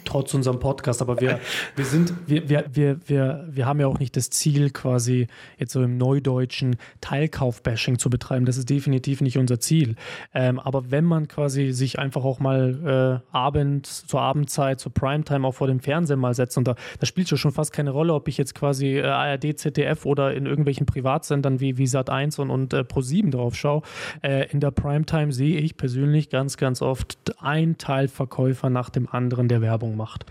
[0.06, 1.40] Trotz unserem Podcast, aber wir,
[1.76, 5.28] wir sind, wir, wir, wir, wir, wir haben ja auch nicht das Ziel, quasi
[5.58, 8.46] jetzt so im Neudeutschen Teilkauf-Bashing zu betreiben.
[8.46, 9.96] Das ist definitiv nicht unser Ziel.
[10.34, 15.46] Ähm, aber wenn man quasi sich einfach auch mal äh, abends, zur Abendzeit, zur Primetime
[15.46, 18.28] auch vor dem Fernseher mal setzt und da, da spielt schon fast keine Rolle, ob
[18.30, 22.74] ich jetzt quasi äh, ARD, ZDF oder in irgendwelchen Privatsendern wie, wie Sat1 und, und
[22.74, 23.82] äh, Pro7 drauf schaue.
[24.22, 29.48] Äh, in der Primetime sehe ich persönlich ganz, ganz oft ein Teilverkäufer nach dem anderen,
[29.48, 30.26] der Werbung Werbung macht.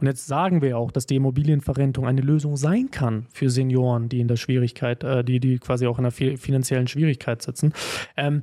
[0.00, 4.20] Und jetzt sagen wir auch, dass die Immobilienverrentung eine Lösung sein kann für Senioren, die
[4.20, 7.72] in der Schwierigkeit, äh, die, die quasi auch in einer finanziellen Schwierigkeit sitzen.
[8.16, 8.42] Ähm,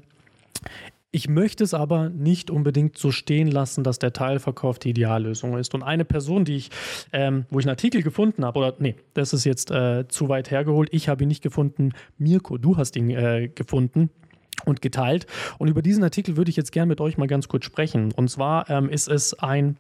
[1.12, 5.74] ich möchte es aber nicht unbedingt so stehen lassen, dass der Teilverkauf die Ideallösung ist.
[5.74, 6.70] Und eine Person, die ich,
[7.14, 10.52] ähm, wo ich einen Artikel gefunden habe, oder nee, das ist jetzt äh, zu weit
[10.52, 10.90] hergeholt.
[10.92, 11.94] Ich habe ihn nicht gefunden.
[12.20, 14.12] Mirko, du hast ihn äh, gefunden
[14.66, 15.28] und geteilt.
[15.58, 18.12] Und über diesen Artikel würde ich jetzt gerne mit euch mal ganz kurz sprechen.
[18.12, 19.78] Und zwar ähm, ist es ein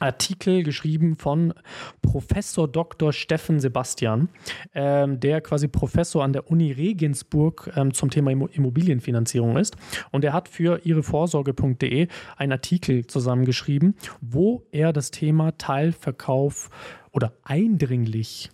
[0.00, 1.54] Artikel geschrieben von
[2.02, 3.12] Professor Dr.
[3.12, 4.28] Steffen Sebastian,
[4.74, 9.76] ähm, der quasi Professor an der Uni Regensburg ähm, zum Thema Immobilienfinanzierung ist.
[10.10, 16.70] Und er hat für ihrevorsorge.de einen Artikel zusammengeschrieben, wo er das Thema Teilverkauf
[17.10, 18.50] oder eindringlich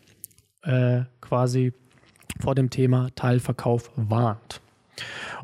[0.62, 1.72] äh, quasi
[2.40, 4.60] vor dem Thema Teilverkauf warnt.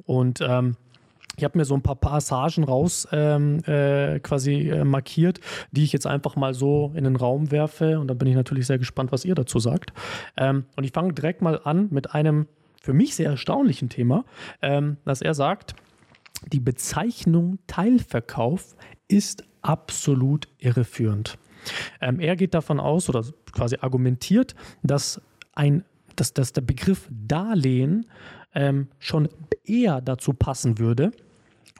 [0.07, 0.77] Und ähm,
[1.37, 5.41] ich habe mir so ein paar Passagen raus ähm, äh, quasi äh, markiert,
[5.71, 7.99] die ich jetzt einfach mal so in den Raum werfe.
[7.99, 9.93] Und da bin ich natürlich sehr gespannt, was ihr dazu sagt.
[10.37, 12.47] Ähm, und ich fange direkt mal an mit einem
[12.83, 14.25] für mich sehr erstaunlichen Thema,
[14.63, 15.75] ähm, dass er sagt,
[16.53, 18.75] die Bezeichnung Teilverkauf
[19.09, 21.39] ist absolut irreführend.
[22.01, 25.21] Ähm, er geht davon aus oder quasi argumentiert, dass,
[25.55, 25.85] ein,
[26.17, 28.07] dass, dass der Begriff Darlehen
[28.55, 29.29] ähm, schon
[29.65, 31.13] eher dazu passen würde,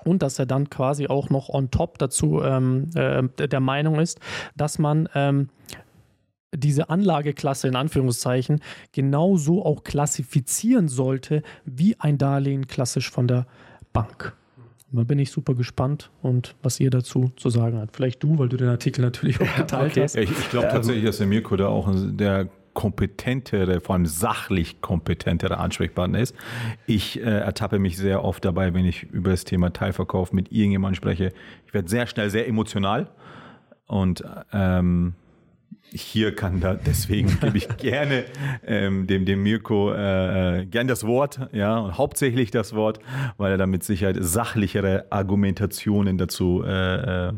[0.05, 4.21] und dass er dann quasi auch noch on top dazu ähm, äh, der Meinung ist,
[4.57, 5.49] dass man ähm,
[6.55, 8.61] diese Anlageklasse in Anführungszeichen
[8.93, 13.47] genauso auch klassifizieren sollte wie ein Darlehen klassisch von der
[13.93, 14.37] Bank.
[14.93, 17.95] da bin ich super gespannt und was ihr dazu zu sagen habt.
[17.95, 20.03] Vielleicht du, weil du den Artikel natürlich auch geteilt okay.
[20.03, 20.17] hast.
[20.17, 24.81] Ja, ich, ich glaube tatsächlich, dass der Mirko da auch der kompetentere, vor allem sachlich
[24.81, 26.35] kompetentere Ansprechpartner ist.
[26.87, 30.97] Ich äh, ertappe mich sehr oft dabei, wenn ich über das Thema Teilverkauf mit irgendjemandem
[30.97, 31.33] spreche.
[31.67, 33.09] Ich werde sehr schnell sehr emotional
[33.87, 35.15] und ähm,
[35.93, 38.25] hier kann da, deswegen gebe ich gerne
[38.67, 43.01] ähm, dem, dem Mirko äh, äh, gern das Wort, ja, und hauptsächlich das Wort,
[43.37, 47.33] weil er da mit Sicherheit sachlichere Argumentationen dazu äh, äh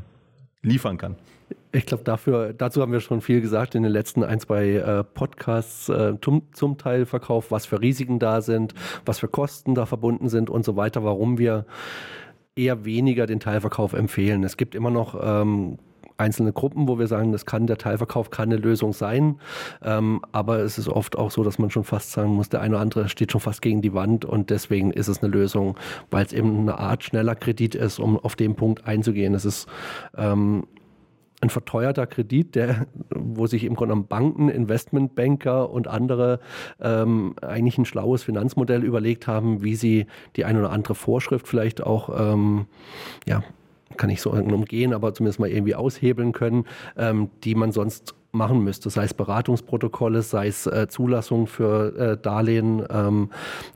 [0.64, 1.16] liefern kann.
[1.72, 5.88] Ich glaube, dazu haben wir schon viel gesagt in den letzten ein, zwei äh, Podcasts
[5.88, 8.74] äh, zum, zum Teilverkauf, was für Risiken da sind,
[9.04, 11.66] was für Kosten da verbunden sind und so weiter, warum wir
[12.54, 14.44] eher weniger den Teilverkauf empfehlen.
[14.44, 15.78] Es gibt immer noch ähm,
[16.18, 19.38] einzelne Gruppen, wo wir sagen, das kann der Teilverkauf kann eine Lösung sein.
[19.82, 22.74] Ähm, aber es ist oft auch so, dass man schon fast sagen muss, der eine
[22.74, 25.76] oder andere steht schon fast gegen die Wand und deswegen ist es eine Lösung,
[26.10, 29.34] weil es eben eine Art schneller Kredit ist, um auf den Punkt einzugehen.
[29.34, 29.68] Es ist
[30.16, 30.64] ähm,
[31.42, 36.38] ein verteuerter Kredit, der, wo sich im Grunde genommen Banken, Investmentbanker und andere
[36.80, 41.82] ähm, eigentlich ein schlaues Finanzmodell überlegt haben, wie sie die eine oder andere Vorschrift vielleicht
[41.82, 42.66] auch ähm,
[43.26, 43.42] ja,
[43.96, 46.64] kann ich so umgehen, aber zumindest mal irgendwie aushebeln können,
[46.96, 52.16] ähm, die man sonst machen müsste, sei es Beratungsprotokolle, sei es äh, Zulassung für äh,
[52.16, 53.28] Darlehen, ähm,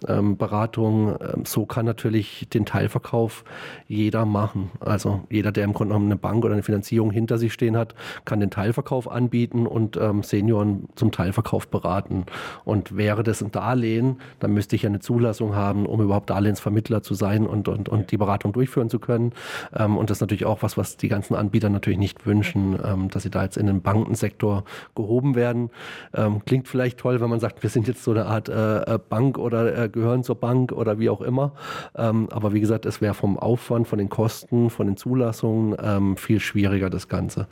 [0.09, 1.15] ähm, Beratung.
[1.21, 3.45] Ähm, so kann natürlich den Teilverkauf
[3.87, 4.71] jeder machen.
[4.81, 7.95] Also jeder, der im Grunde genommen eine Bank oder eine Finanzierung hinter sich stehen hat,
[8.25, 12.25] kann den Teilverkauf anbieten und ähm, Senioren zum Teilverkauf beraten.
[12.65, 17.03] Und wäre das ein Darlehen, dann müsste ich ja eine Zulassung haben, um überhaupt Darlehensvermittler
[17.03, 19.35] zu sein und, und, und die Beratung durchführen zu können.
[19.77, 23.11] Ähm, und das ist natürlich auch was, was die ganzen Anbieter natürlich nicht wünschen, ähm,
[23.11, 25.70] dass sie da jetzt in den Bankensektor Sektor gehoben werden.
[26.14, 28.99] Ähm, klingt vielleicht toll, wenn man sagt, wir sind jetzt so eine Art äh, äh,
[28.99, 31.53] Bank oder äh, gehören zur Bank oder wie auch immer.
[31.97, 36.16] Ähm, aber wie gesagt, es wäre vom Aufwand, von den Kosten, von den Zulassungen ähm,
[36.16, 37.47] viel schwieriger, das Ganze.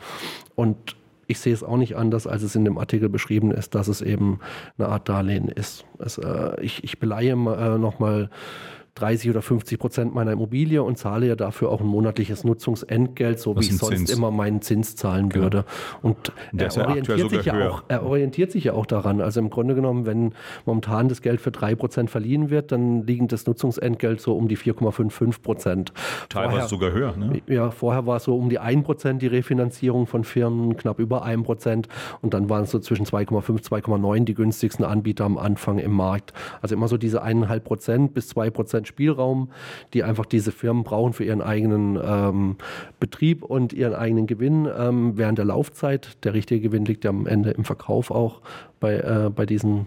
[0.54, 3.88] Und ich sehe es auch nicht anders, als es in dem Artikel beschrieben ist, dass
[3.88, 4.40] es eben
[4.78, 5.84] eine Art Darlehen ist.
[5.98, 8.30] Es, äh, ich, ich beleihe äh, nochmal
[8.94, 13.56] 30 oder 50 Prozent meiner Immobilie und zahle ja dafür auch ein monatliches Nutzungsentgelt, so
[13.56, 14.10] wie ich sonst Zins?
[14.10, 15.44] immer meinen Zins zahlen genau.
[15.44, 15.64] würde.
[16.00, 19.20] Und er orientiert, sich ja auch, er orientiert sich ja auch daran.
[19.20, 20.32] Also im Grunde genommen, wenn
[20.64, 24.56] momentan das Geld für drei Prozent verliehen wird, dann liegt das Nutzungsentgelt so um die
[24.56, 25.92] 4,55 Prozent.
[26.28, 27.16] Teilweise sogar höher.
[27.16, 27.42] Ne?
[27.48, 31.24] Ja, vorher war es so um die 1 Prozent die Refinanzierung von Firmen, knapp über
[31.24, 31.88] 1 Prozent.
[32.22, 36.32] Und dann waren es so zwischen 2,5, 2,9 die günstigsten Anbieter am Anfang im Markt.
[36.62, 39.48] Also immer so diese 1,5 Prozent bis 2 Prozent Prozent Spielraum,
[39.92, 42.56] die einfach diese Firmen brauchen für ihren eigenen ähm,
[43.00, 46.24] Betrieb und ihren eigenen Gewinn ähm, während der Laufzeit.
[46.24, 48.40] Der richtige Gewinn liegt ja am Ende im Verkauf auch
[48.80, 49.86] bei, äh, bei diesen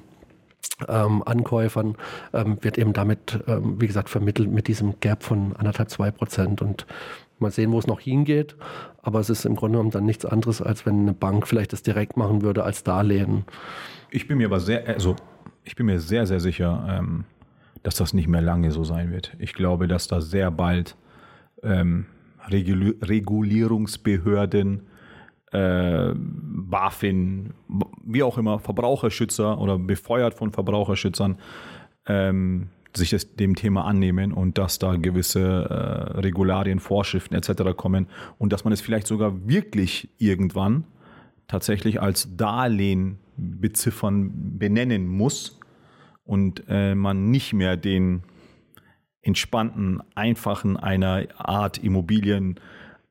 [0.88, 1.96] ähm, Ankäufern,
[2.34, 6.62] ähm, wird eben damit, ähm, wie gesagt, vermittelt mit diesem Gap von anderthalb, zwei Prozent.
[6.62, 6.86] Und
[7.40, 8.56] mal sehen, wo es noch hingeht.
[9.02, 11.84] Aber es ist im Grunde genommen dann nichts anderes, als wenn eine Bank vielleicht das
[11.84, 13.46] direkt machen würde als Darlehen.
[14.10, 15.16] Ich bin mir aber sehr, also
[15.64, 17.26] ich bin mir sehr, sehr sicher, ähm,
[17.84, 19.36] dass das nicht mehr lange so sein wird.
[19.40, 20.96] Ich glaube, dass da sehr bald
[21.64, 22.06] ähm,
[22.50, 24.82] Regulierungsbehörden,
[25.52, 27.54] äh, BaFin,
[28.04, 31.38] wie auch immer, Verbraucherschützer oder befeuert von Verbraucherschützern,
[32.06, 37.76] ähm, sich das, dem Thema annehmen und dass da gewisse äh, Regularien, Vorschriften etc.
[37.76, 38.08] kommen
[38.38, 40.86] und dass man es vielleicht sogar wirklich irgendwann
[41.48, 45.60] tatsächlich als Darlehen beziffern, benennen muss
[46.28, 48.22] und äh, man nicht mehr den
[49.22, 52.60] entspannten, einfachen einer Art Immobilien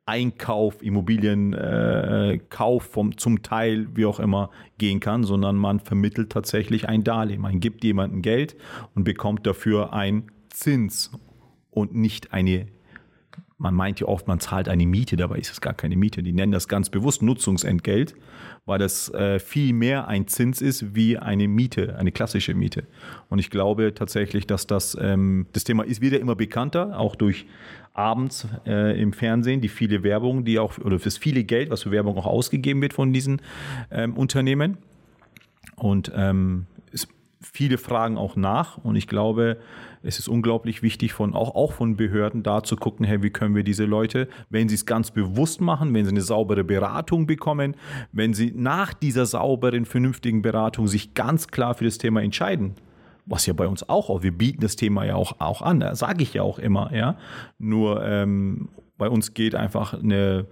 [0.08, 6.88] Einkauf, Immobilienkauf äh, vom zum Teil, wie auch immer, gehen kann, sondern man vermittelt tatsächlich
[6.88, 7.40] ein Darlehen.
[7.40, 8.54] Man gibt jemandem Geld
[8.94, 11.10] und bekommt dafür einen Zins
[11.70, 12.68] und nicht eine
[13.58, 16.22] man meint ja oft, man zahlt eine Miete, dabei ist es gar keine Miete.
[16.22, 18.14] Die nennen das ganz bewusst Nutzungsentgelt,
[18.66, 22.84] weil das äh, viel mehr ein Zins ist wie eine Miete, eine klassische Miete.
[23.30, 27.46] Und ich glaube tatsächlich, dass das, ähm, das Thema ist wieder immer bekannter, auch durch
[27.94, 31.90] abends äh, im Fernsehen, die viele Werbung, die auch, oder fürs viele Geld, was für
[31.90, 33.40] Werbung auch ausgegeben wird von diesen
[33.90, 34.76] ähm, Unternehmen.
[35.76, 36.66] Und ähm,
[37.52, 39.58] viele fragen auch nach und ich glaube,
[40.02, 43.54] es ist unglaublich wichtig, von, auch, auch von Behörden da zu gucken, hey, wie können
[43.54, 47.76] wir diese Leute, wenn sie es ganz bewusst machen, wenn sie eine saubere Beratung bekommen,
[48.12, 52.74] wenn sie nach dieser sauberen, vernünftigen Beratung sich ganz klar für das Thema entscheiden,
[53.24, 56.34] was ja bei uns auch, wir bieten das Thema ja auch, auch an, sage ich
[56.34, 57.16] ja auch immer, ja.
[57.58, 58.68] Nur ähm,
[58.98, 60.46] bei uns geht einfach eine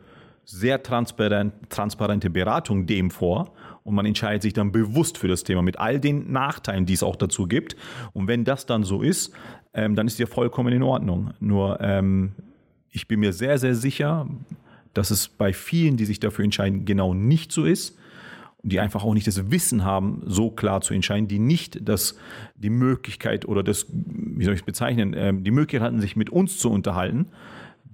[0.45, 3.53] sehr transparent, transparente Beratung dem vor
[3.85, 7.03] und man entscheidet sich dann bewusst für das Thema mit all den Nachteilen, die es
[7.03, 7.77] auch dazu gibt.
[8.13, 9.33] Und wenn das dann so ist,
[9.75, 11.33] ähm, dann ist ja vollkommen in Ordnung.
[11.39, 12.33] Nur ähm,
[12.91, 14.27] ich bin mir sehr, sehr sicher,
[14.95, 17.99] dass es bei vielen, die sich dafür entscheiden, genau nicht so ist
[18.65, 22.17] die einfach auch nicht das Wissen haben, so klar zu entscheiden, die nicht das,
[22.57, 26.31] die Möglichkeit oder das, wie soll ich es bezeichnen, ähm, die Möglichkeit hatten, sich mit
[26.31, 27.27] uns zu unterhalten,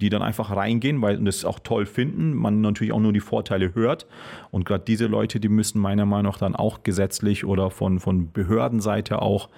[0.00, 3.20] die dann einfach reingehen, weil und das auch toll finden, man natürlich auch nur die
[3.20, 4.06] Vorteile hört.
[4.50, 8.32] Und gerade diese Leute, die müssen meiner Meinung nach dann auch gesetzlich oder von, von
[8.32, 9.48] Behördenseite auch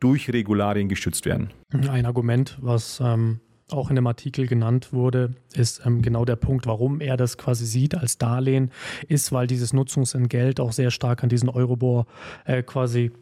[0.00, 1.50] durch Regularien geschützt werden.
[1.70, 3.40] Ein Argument, was ähm,
[3.70, 7.66] auch in dem Artikel genannt wurde, ist ähm, genau der Punkt, warum er das quasi
[7.66, 8.70] sieht als Darlehen,
[9.08, 12.06] ist, weil dieses Nutzungsentgelt auch sehr stark an diesen Eurobor
[12.44, 13.12] äh, quasi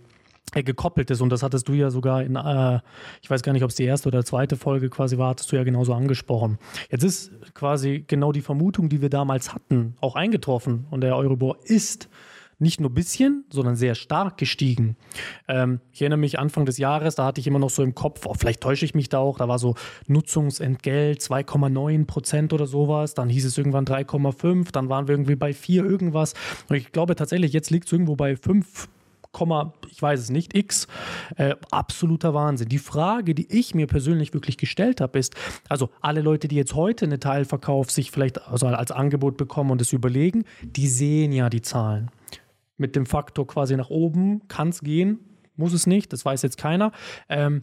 [0.52, 1.20] gekoppelt ist.
[1.20, 2.80] Und das hattest du ja sogar in, äh,
[3.22, 5.56] ich weiß gar nicht, ob es die erste oder zweite Folge quasi war, hattest du
[5.56, 6.58] ja genauso angesprochen.
[6.90, 10.86] Jetzt ist quasi genau die Vermutung, die wir damals hatten, auch eingetroffen.
[10.90, 12.08] Und der Euribor ist
[12.60, 14.96] nicht nur ein bisschen, sondern sehr stark gestiegen.
[15.48, 18.26] Ähm, ich erinnere mich Anfang des Jahres, da hatte ich immer noch so im Kopf,
[18.26, 19.76] oh, vielleicht täusche ich mich da auch, da war so
[20.08, 25.54] Nutzungsentgelt 2,9 Prozent oder sowas, dann hieß es irgendwann 3,5, dann waren wir irgendwie bei
[25.54, 26.34] 4 irgendwas.
[26.68, 28.88] Und ich glaube tatsächlich, jetzt liegt es irgendwo bei 5
[29.90, 30.86] ich weiß es nicht, X,
[31.36, 32.68] äh, absoluter Wahnsinn.
[32.68, 35.34] Die Frage, die ich mir persönlich wirklich gestellt habe, ist,
[35.68, 39.80] also alle Leute, die jetzt heute einen Teilverkauf sich vielleicht also als Angebot bekommen und
[39.80, 42.10] es überlegen, die sehen ja die Zahlen
[42.76, 44.46] mit dem Faktor quasi nach oben.
[44.48, 45.20] Kann es gehen?
[45.56, 46.12] Muss es nicht?
[46.12, 46.92] Das weiß jetzt keiner.
[47.28, 47.62] Ähm,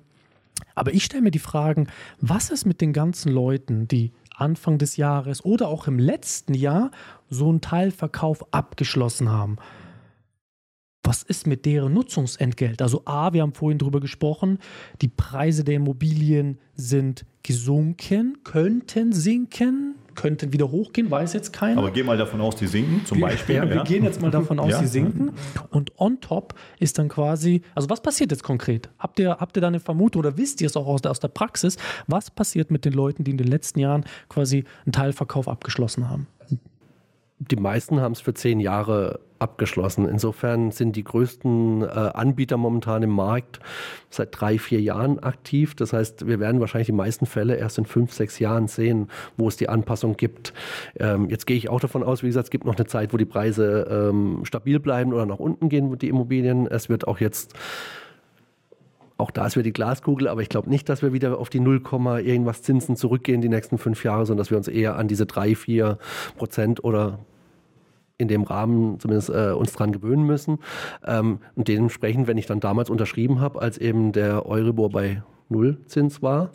[0.75, 1.87] aber ich stelle mir die Fragen,
[2.21, 6.91] was ist mit den ganzen Leuten, die Anfang des Jahres oder auch im letzten Jahr
[7.29, 9.57] so einen Teilverkauf abgeschlossen haben?
[11.07, 12.81] Was ist mit deren Nutzungsentgelt?
[12.81, 14.59] Also A, wir haben vorhin darüber gesprochen,
[15.01, 21.77] die Preise der Immobilien sind gesunken, könnten sinken könnten wieder hochgehen, weiß jetzt keiner.
[21.77, 23.55] Aber geh mal davon aus, die sinken zum wir, Beispiel.
[23.55, 24.81] Ja, ja, wir gehen jetzt mal davon aus, ja.
[24.81, 25.31] die sinken.
[25.69, 28.89] Und on top ist dann quasi, also was passiert jetzt konkret?
[28.97, 31.19] Habt ihr, habt ihr da eine Vermutung oder wisst ihr es auch aus der, aus
[31.19, 31.77] der Praxis?
[32.07, 36.27] Was passiert mit den Leuten, die in den letzten Jahren quasi einen Teilverkauf abgeschlossen haben?
[37.39, 40.07] die meisten haben es für zehn Jahre abgeschlossen.
[40.07, 43.59] Insofern sind die größten äh, Anbieter momentan im Markt
[44.09, 45.75] seit drei, vier Jahren aktiv.
[45.75, 49.47] Das heißt, wir werden wahrscheinlich die meisten Fälle erst in fünf, sechs Jahren sehen, wo
[49.47, 50.53] es die Anpassung gibt.
[50.99, 53.17] Ähm, jetzt gehe ich auch davon aus, wie gesagt, es gibt noch eine Zeit, wo
[53.17, 56.67] die Preise ähm, stabil bleiben oder nach unten gehen, die Immobilien.
[56.67, 57.53] Es wird auch jetzt
[59.17, 61.59] auch da ist wieder die Glaskugel, aber ich glaube nicht, dass wir wieder auf die
[61.59, 61.81] 0,
[62.23, 65.55] irgendwas Zinsen zurückgehen die nächsten fünf Jahre, sondern dass wir uns eher an diese 3,
[65.55, 65.97] 4
[66.37, 67.19] Prozent oder
[68.17, 70.59] in dem Rahmen zumindest äh, uns dran gewöhnen müssen.
[71.05, 76.21] Ähm, und dementsprechend, wenn ich dann damals unterschrieben habe, als eben der Euribor bei Nullzins
[76.21, 76.51] war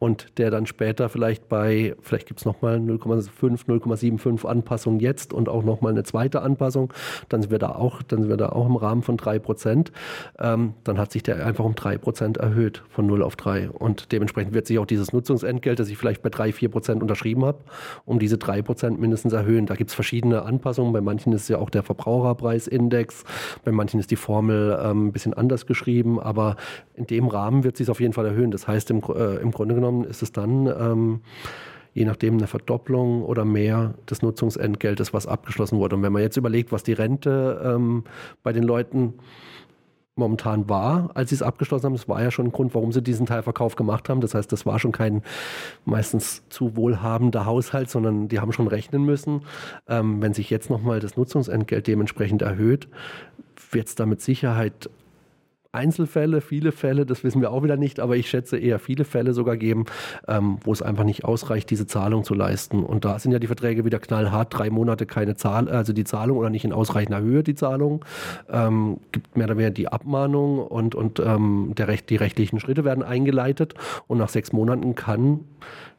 [0.00, 5.48] und der dann später vielleicht bei, vielleicht gibt es nochmal 0,5, 0,75 Anpassung jetzt und
[5.48, 6.92] auch nochmal eine zweite Anpassung,
[7.28, 9.92] dann sind wir da auch, dann sind wir da auch im Rahmen von 3 Prozent.
[10.38, 13.70] Ähm, dann hat sich der einfach um 3 Prozent erhöht, von 0 auf 3.
[13.70, 17.44] Und dementsprechend wird sich auch dieses Nutzungsentgelt, das ich vielleicht bei 3, 4 Prozent unterschrieben
[17.44, 17.58] habe,
[18.06, 19.66] um diese 3 Prozent mindestens erhöhen.
[19.66, 20.94] Da gibt es verschiedene Anpassungen.
[20.94, 23.24] Bei manchen ist ja auch der Verbraucherpreisindex,
[23.64, 26.56] bei manchen ist die Formel ähm, ein bisschen anders geschrieben, aber
[26.94, 28.50] in dem Rahmen wird sich auf jeden Fall erhöhen.
[28.50, 31.20] Das heißt, im, äh, im Grunde genommen genommen ist es dann ähm,
[31.92, 35.96] je nachdem eine Verdopplung oder mehr des Nutzungsentgeltes, was abgeschlossen wurde.
[35.96, 38.04] Und wenn man jetzt überlegt, was die Rente ähm,
[38.42, 39.14] bei den Leuten
[40.14, 41.94] momentan war, als sie es abgeschlossen haben.
[41.94, 44.20] Das war ja schon ein Grund, warum sie diesen Teilverkauf gemacht haben.
[44.20, 45.22] Das heißt, das war schon kein
[45.84, 49.42] meistens zu wohlhabender Haushalt, sondern die haben schon rechnen müssen.
[49.88, 52.88] Ähm, wenn sich jetzt nochmal das Nutzungsentgelt dementsprechend erhöht,
[53.70, 54.90] wird es da mit Sicherheit
[55.72, 59.34] Einzelfälle, viele Fälle, das wissen wir auch wieder nicht, aber ich schätze eher viele Fälle
[59.34, 59.84] sogar geben,
[60.26, 62.82] ähm, wo es einfach nicht ausreicht, diese Zahlung zu leisten.
[62.82, 66.38] Und da sind ja die Verträge wieder knallhart, drei Monate keine Zahl, also die Zahlung
[66.38, 68.04] oder nicht in ausreichender Höhe die Zahlung,
[68.50, 72.84] ähm, gibt mehr oder weniger die Abmahnung und, und ähm, der Recht, die rechtlichen Schritte
[72.84, 73.74] werden eingeleitet
[74.08, 75.40] und nach sechs Monaten kann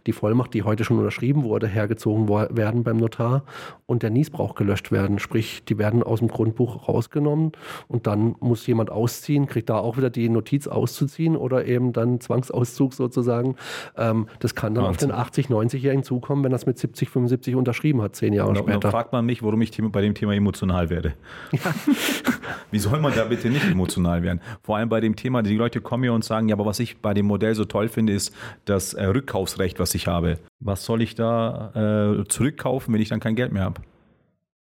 [0.08, 3.44] die Vollmacht, die heute schon unterschrieben wurde, hergezogen werden beim Notar
[3.86, 5.20] und der Niesbrauch gelöscht werden.
[5.20, 7.52] Sprich, die werden aus dem Grundbuch rausgenommen
[7.88, 12.20] und dann muss jemand ausziehen, kriegt da auch wieder die Notiz auszuziehen oder eben dann
[12.20, 13.56] Zwangsauszug sozusagen.
[13.98, 15.12] Ähm, das kann dann Wahnsinn.
[15.12, 18.50] auf den 80-, 90-Jährigen zukommen, wenn er es mit 70, 75 unterschrieben hat, zehn Jahre
[18.50, 18.80] und, später.
[18.80, 21.14] Dann fragt man mich, warum ich bei dem Thema emotional werde.
[21.52, 21.60] Ja.
[22.72, 24.42] Wie soll man da bitte nicht emotional werden?
[24.62, 26.98] Vor allem bei dem Thema, die Leute kommen ja und sagen, ja, aber was ich
[26.98, 28.34] bei dem Modell so toll finde, ist
[28.66, 30.40] das äh, Rückkaufsrecht, was ich habe.
[30.60, 33.82] Was soll ich da äh, zurückkaufen, wenn ich dann kein Geld mehr habe?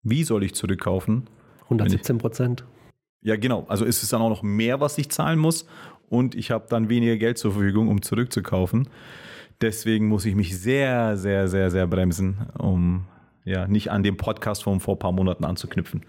[0.03, 1.29] Wie soll ich zurückkaufen?
[1.65, 2.65] 117 Prozent.
[3.23, 3.65] Ja, genau.
[3.69, 5.67] Also ist es dann auch noch mehr, was ich zahlen muss
[6.09, 8.89] und ich habe dann weniger Geld zur Verfügung, um zurückzukaufen.
[9.61, 13.07] Deswegen muss ich mich sehr, sehr, sehr, sehr bremsen, um
[13.45, 16.05] ja nicht an dem Podcast von vor ein paar Monaten anzuknüpfen.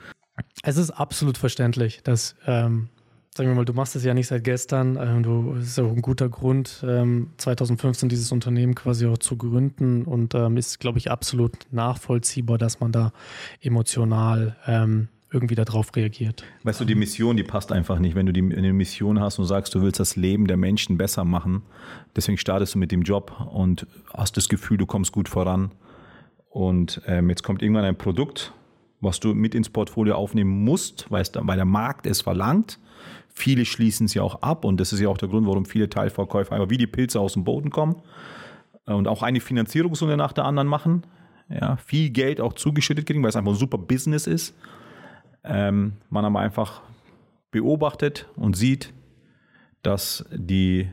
[0.64, 2.90] Es ist absolut verständlich, dass, ähm,
[3.34, 4.98] sagen wir mal, du machst es ja nicht seit gestern.
[5.02, 10.04] Ähm, du ist auch ein guter Grund, ähm, 2015 dieses Unternehmen quasi auch zu gründen
[10.04, 13.14] und ähm, ist, glaube ich, absolut nachvollziehbar, dass man da
[13.62, 16.44] emotional ähm, irgendwie darauf reagiert.
[16.64, 18.16] Weißt du, die Mission, die passt einfach nicht.
[18.16, 21.24] Wenn du die, eine Mission hast und sagst, du willst das Leben der Menschen besser
[21.24, 21.62] machen,
[22.18, 25.72] deswegen startest du mit dem Job und hast das Gefühl, du kommst gut voran.
[26.50, 28.52] Und ähm, jetzt kommt irgendwann ein Produkt,
[29.00, 32.78] was du mit ins Portfolio aufnehmen musst, weil, der Markt es verlangt.
[33.34, 35.90] Viele schließen es ja auch ab und das ist ja auch der Grund, warum viele
[35.90, 37.96] Teilverkäufer einfach wie die Pilze aus dem Boden kommen
[38.86, 41.04] und auch eine Finanzierungsrunde nach der anderen machen.
[41.50, 44.56] Ja, viel Geld auch zugeschüttet kriegen, weil es einfach ein super Business ist.
[45.44, 46.82] Ähm, man aber einfach
[47.52, 48.94] beobachtet und sieht,
[49.82, 50.90] dass die,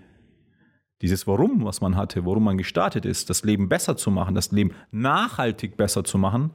[1.03, 4.51] dieses Warum, was man hatte, warum man gestartet ist, das Leben besser zu machen, das
[4.51, 6.51] Leben nachhaltig besser zu machen,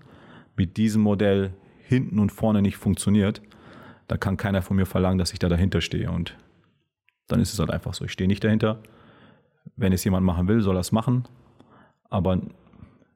[0.56, 1.54] mit diesem Modell
[1.88, 3.42] hinten und vorne nicht funktioniert,
[4.08, 6.12] da kann keiner von mir verlangen, dass ich da dahinter stehe.
[6.12, 6.36] Und
[7.28, 8.06] dann ist es halt einfach so.
[8.06, 8.82] Ich stehe nicht dahinter.
[9.76, 11.24] Wenn es jemand machen will, soll er es machen.
[12.10, 12.42] Aber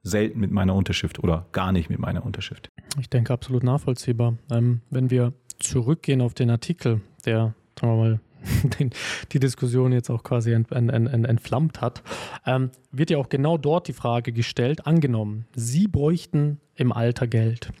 [0.02, 2.70] selten mit meiner Unterschrift oder gar nicht mit meiner Unterschrift.
[2.98, 4.38] Ich denke absolut nachvollziehbar.
[4.50, 8.20] Ähm, wenn wir zurückgehen auf den Artikel, der, sagen wir mal,
[8.78, 8.90] den,
[9.32, 12.02] die Diskussion jetzt auch quasi ent, ent, ent, entflammt hat,
[12.46, 17.72] ähm, wird ja auch genau dort die Frage gestellt, angenommen, Sie bräuchten im Alter Geld.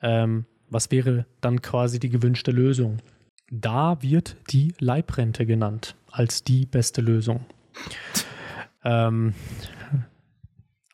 [0.00, 2.98] Ähm, was wäre dann quasi die gewünschte Lösung?
[3.50, 7.44] Da wird die Leibrente genannt als die beste Lösung.
[8.82, 9.34] Ähm,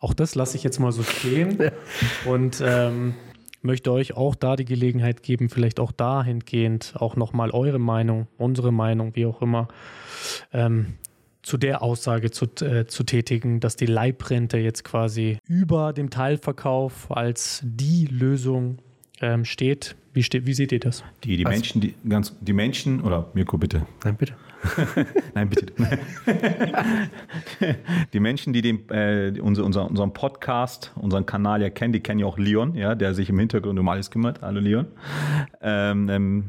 [0.00, 1.70] auch das lasse ich jetzt mal so stehen
[2.26, 3.14] und ähm,
[3.62, 8.72] möchte euch auch da die Gelegenheit geben, vielleicht auch dahingehend auch nochmal eure Meinung, unsere
[8.72, 9.68] Meinung, wie auch immer,
[10.52, 10.94] ähm,
[11.42, 17.10] zu der Aussage zu, äh, zu tätigen, dass die Leibrente jetzt quasi über dem Teilverkauf
[17.10, 18.78] als die Lösung
[19.20, 19.96] ähm, steht.
[20.12, 20.46] Wie, steht.
[20.46, 21.04] wie seht ihr das?
[21.24, 23.86] Die, die Menschen, die ganz, die Menschen, oder Mirko, bitte.
[24.04, 24.34] Nein, bitte.
[25.34, 25.66] Nein, bitte.
[28.12, 32.20] die Menschen, die den, äh, unser, unser, unseren Podcast, unseren Kanal ja kennen, die kennen
[32.20, 34.40] ja auch Leon, ja, der sich im Hintergrund um alles kümmert.
[34.42, 34.86] Hallo Leon.
[35.60, 36.44] Ähm, ähm,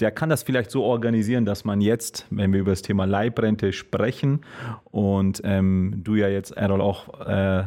[0.00, 3.72] der kann das vielleicht so organisieren, dass man jetzt, wenn wir über das Thema Leibrente
[3.72, 4.40] sprechen
[4.90, 7.64] und ähm, du ja jetzt, Errol, auch äh,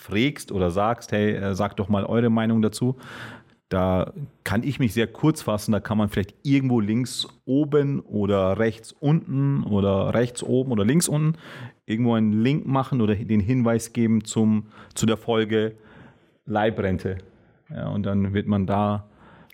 [0.00, 2.96] fragst oder sagst, hey, äh, sag doch mal eure Meinung dazu,
[3.70, 4.12] da
[4.42, 5.72] kann ich mich sehr kurz fassen.
[5.72, 11.08] Da kann man vielleicht irgendwo links oben oder rechts unten oder rechts oben oder links
[11.08, 11.38] unten
[11.86, 15.76] irgendwo einen Link machen oder den Hinweis geben zum, zu der Folge
[16.46, 17.18] Leibrente.
[17.68, 19.06] Ja, und dann wird man da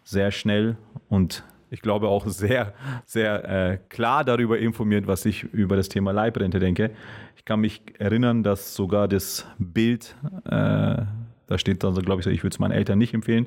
[0.02, 0.76] sehr schnell
[1.08, 2.72] und ich glaube auch sehr,
[3.04, 6.92] sehr äh, klar darüber informiert, was ich über das Thema Leibrente denke.
[7.36, 10.16] Ich kann mich erinnern, dass sogar das Bild
[10.50, 11.02] äh,
[11.46, 13.46] da steht also, glaube ich, ich würde es meinen Eltern nicht empfehlen.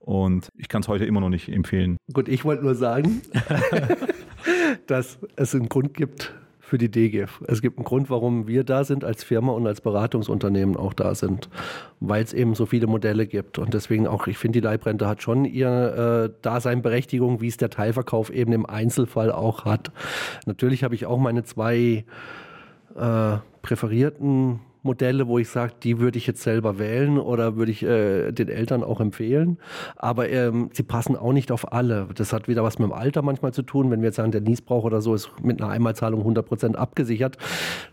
[0.00, 1.96] Und ich kann es heute immer noch nicht empfehlen.
[2.12, 3.22] Gut, ich wollte nur sagen,
[4.86, 6.34] dass es einen Grund gibt
[6.68, 7.42] für die DGIF.
[7.46, 11.14] Es gibt einen Grund, warum wir da sind als Firma und als Beratungsunternehmen auch da
[11.14, 11.48] sind,
[11.98, 13.58] weil es eben so viele Modelle gibt.
[13.58, 17.70] Und deswegen auch, ich finde, die Leibrente hat schon ihr äh, Daseinberechtigung, wie es der
[17.70, 19.90] Teilverkauf eben im Einzelfall auch hat.
[20.44, 22.04] Natürlich habe ich auch meine zwei
[22.94, 27.82] äh, präferierten Modelle, wo ich sage, die würde ich jetzt selber wählen oder würde ich
[27.82, 29.58] äh, den Eltern auch empfehlen.
[29.96, 32.08] Aber ähm, sie passen auch nicht auf alle.
[32.14, 33.90] Das hat wieder was mit dem Alter manchmal zu tun.
[33.90, 37.36] Wenn wir jetzt sagen, der Niesbrauch oder so ist mit einer Einmalzahlung 100 Prozent abgesichert,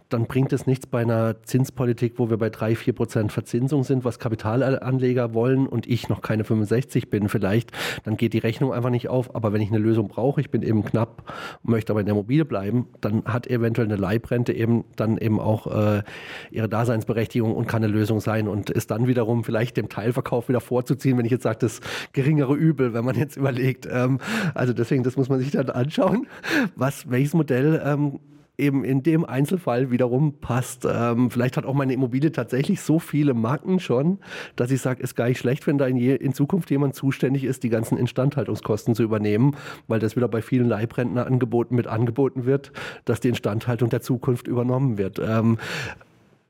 [0.09, 4.05] dann bringt es nichts bei einer Zinspolitik, wo wir bei 3, 4 Prozent Verzinsung sind,
[4.05, 7.71] was Kapitalanleger wollen und ich noch keine 65 bin vielleicht,
[8.03, 9.35] dann geht die Rechnung einfach nicht auf.
[9.35, 11.33] Aber wenn ich eine Lösung brauche, ich bin eben knapp,
[11.63, 15.67] möchte aber in der Mobile bleiben, dann hat eventuell eine Leibrente eben dann eben auch
[15.67, 16.03] äh,
[16.51, 20.61] ihre Daseinsberechtigung und kann eine Lösung sein und ist dann wiederum vielleicht dem Teilverkauf wieder
[20.61, 21.81] vorzuziehen, wenn ich jetzt sage, das
[22.13, 23.87] geringere Übel, wenn man jetzt überlegt.
[23.91, 24.19] Ähm,
[24.53, 26.27] also deswegen, das muss man sich dann anschauen,
[26.75, 28.19] was, welches Modell ähm,
[28.57, 30.87] eben in dem Einzelfall wiederum passt.
[30.89, 34.19] Ähm, vielleicht hat auch meine Immobilie tatsächlich so viele Marken schon,
[34.55, 37.43] dass ich sage, ist gar nicht schlecht, wenn da in, je, in, Zukunft jemand zuständig
[37.43, 39.55] ist, die ganzen Instandhaltungskosten zu übernehmen,
[39.87, 42.71] weil das wieder bei vielen Leibrentnerangeboten mit angeboten wird,
[43.05, 45.19] dass die Instandhaltung der Zukunft übernommen wird.
[45.19, 45.57] Ähm,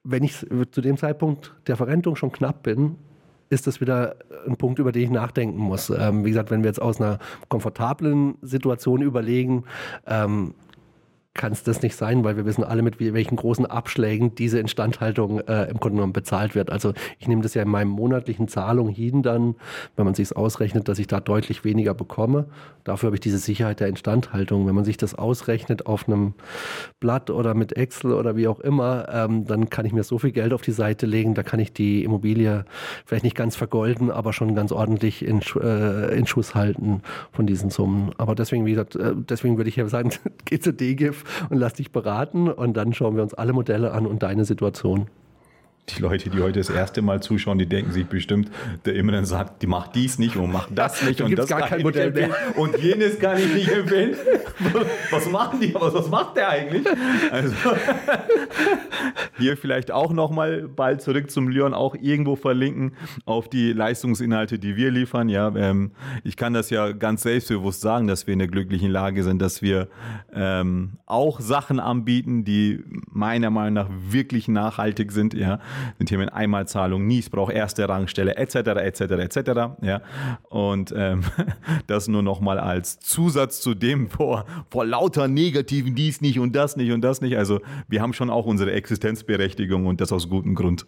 [0.04, 2.96] wenn ich zu dem Zeitpunkt der Verrentung schon knapp bin,
[3.50, 4.16] ist das wieder
[4.48, 5.90] ein Punkt, über den ich nachdenken muss.
[5.90, 9.66] Ähm, wie gesagt, wenn wir jetzt aus einer komfortablen Situation überlegen,
[10.08, 10.56] ähm,
[11.36, 15.42] kann es das nicht sein, weil wir wissen alle, mit welchen großen Abschlägen diese Instandhaltung
[15.42, 16.70] äh, im Grunde genommen bezahlt wird.
[16.72, 19.56] Also ich nehme das ja in meinem monatlichen Zahlung hin dann,
[19.98, 22.46] wenn man sich ausrechnet, dass ich da deutlich weniger bekomme.
[22.86, 24.66] Dafür habe ich diese Sicherheit der Instandhaltung.
[24.66, 26.36] Wenn man sich das ausrechnet auf einem
[27.02, 30.32] Blatt oder mit Excel oder wie auch immer, ähm, dann kann ich mir so viel
[30.32, 32.64] Geld auf die Seite legen, da kann ich die Immobilie
[33.06, 37.02] vielleicht nicht ganz vergolden, aber schon ganz ordentlich in, äh, in Schuss halten
[37.34, 38.12] von diesen Summen.
[38.18, 40.12] Aber deswegen, wie gesagt, äh, deswegen würde ich ja sagen,
[40.46, 40.72] geh zu
[41.50, 45.08] und lass dich beraten und dann schauen wir uns alle Modelle an und deine Situation
[45.90, 48.50] die Leute, die heute das erste Mal zuschauen, die denken sich bestimmt,
[48.86, 51.60] der immer dann sagt, die macht dies nicht und macht das nicht und das gar
[51.60, 52.30] kann kein Modell mehr.
[52.56, 54.16] und jenes kann ich nicht empfehlen.
[55.12, 55.74] Was machen die?
[55.76, 56.86] Was, was macht der eigentlich?
[57.32, 57.54] Also
[59.38, 62.94] hier vielleicht auch nochmal bald zurück zum Leon auch irgendwo verlinken
[63.26, 65.30] auf die Leistungsinhalte, die wir liefern.
[65.30, 65.92] Ja, ähm,
[66.24, 69.62] ich kann das ja ganz selbstbewusst sagen, dass wir in der glücklichen Lage sind, dass
[69.62, 69.88] wir
[70.34, 75.34] ähm, auch Sachen anbieten, die meiner Meinung nach wirklich nachhaltig sind.
[75.34, 75.60] Ja,
[75.98, 79.38] sind Themen Einmalzahlung, Niesbrauch, erste Rangstelle, etc., etc., etc.,
[79.82, 80.02] ja.
[80.50, 81.24] Und ähm,
[81.88, 86.76] das nur nochmal als Zusatz zu dem vor, vor lauter Negativen, dies nicht und das
[86.76, 87.38] nicht und das nicht.
[87.38, 90.86] Also wir haben schon auch unsere Existenzberechtigung und das aus gutem Grund.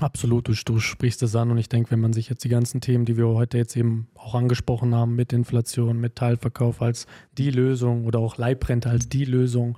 [0.00, 2.80] Absolut, du, du, sprichst es an und ich denke, wenn man sich jetzt die ganzen
[2.80, 7.50] Themen, die wir heute jetzt eben auch angesprochen haben, mit Inflation, mit Teilverkauf als die
[7.50, 9.76] Lösung oder auch Leibrente als die Lösung,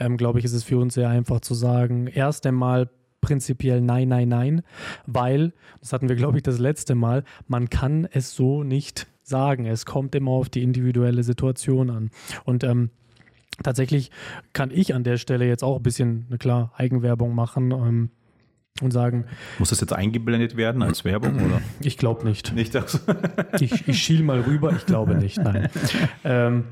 [0.00, 2.90] ähm, glaube ich, ist es für uns sehr einfach zu sagen, erst einmal
[3.20, 4.62] prinzipiell nein, nein, nein,
[5.06, 9.66] weil, das hatten wir, glaube ich, das letzte Mal, man kann es so nicht sagen.
[9.66, 12.10] Es kommt immer auf die individuelle Situation an.
[12.44, 12.90] Und ähm,
[13.62, 14.10] tatsächlich
[14.52, 17.70] kann ich an der Stelle jetzt auch ein bisschen, klar, Eigenwerbung machen.
[17.70, 18.10] Ähm,
[18.80, 19.26] und sagen.
[19.58, 21.60] Muss das jetzt eingeblendet werden als Werbung oder?
[21.82, 22.54] Ich glaube nicht.
[22.54, 23.04] Nicht das?
[23.60, 25.68] ich, ich schiel mal rüber, ich glaube nicht, nein.
[26.24, 26.64] ähm,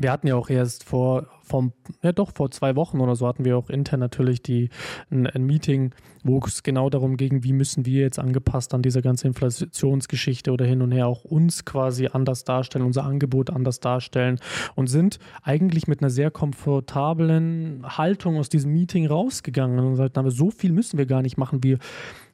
[0.00, 1.72] wir hatten ja auch erst vor, vom,
[2.02, 4.70] ja doch, vor zwei Wochen oder so hatten wir auch intern natürlich die,
[5.10, 5.92] ein, ein, Meeting,
[6.22, 10.64] wo es genau darum ging, wie müssen wir jetzt angepasst an dieser ganzen Inflationsgeschichte oder
[10.64, 14.38] hin und her auch uns quasi anders darstellen, unser Angebot anders darstellen
[14.76, 20.30] und sind eigentlich mit einer sehr komfortablen Haltung aus diesem Meeting rausgegangen und gesagt haben,
[20.30, 21.78] so viel müssen wir gar nicht machen, wir,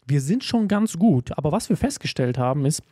[0.06, 1.36] wir sind schon ganz gut.
[1.38, 2.82] Aber was wir festgestellt haben, ist,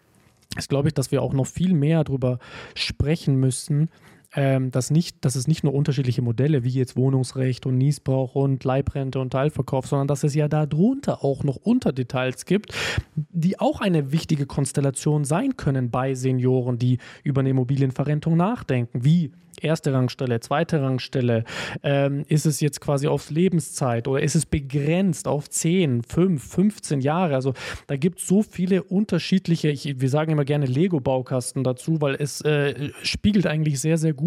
[0.56, 2.38] ist, glaube ich, dass wir auch noch viel mehr darüber
[2.74, 3.88] sprechen müssen,
[4.34, 8.64] ähm, dass, nicht, dass es nicht nur unterschiedliche Modelle wie jetzt Wohnungsrecht und Niesbrauch und
[8.64, 12.74] Leibrente und Teilverkauf, sondern dass es ja darunter auch noch Unterdetails gibt,
[13.14, 19.32] die auch eine wichtige Konstellation sein können bei Senioren, die über eine Immobilienverrentung nachdenken, wie
[19.60, 21.44] erste Rangstelle, zweite Rangstelle?
[21.82, 27.00] Ähm, ist es jetzt quasi aufs Lebenszeit oder ist es begrenzt auf 10, 5, 15
[27.00, 27.34] Jahre?
[27.34, 27.54] Also
[27.86, 32.40] da gibt es so viele unterschiedliche, ich, wir sagen immer gerne Lego-Baukasten dazu, weil es
[32.42, 34.21] äh, spiegelt eigentlich sehr, sehr gut,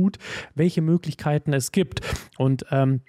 [0.56, 2.02] welche Möglichkeiten es gibt.
[2.38, 3.02] Und ähm,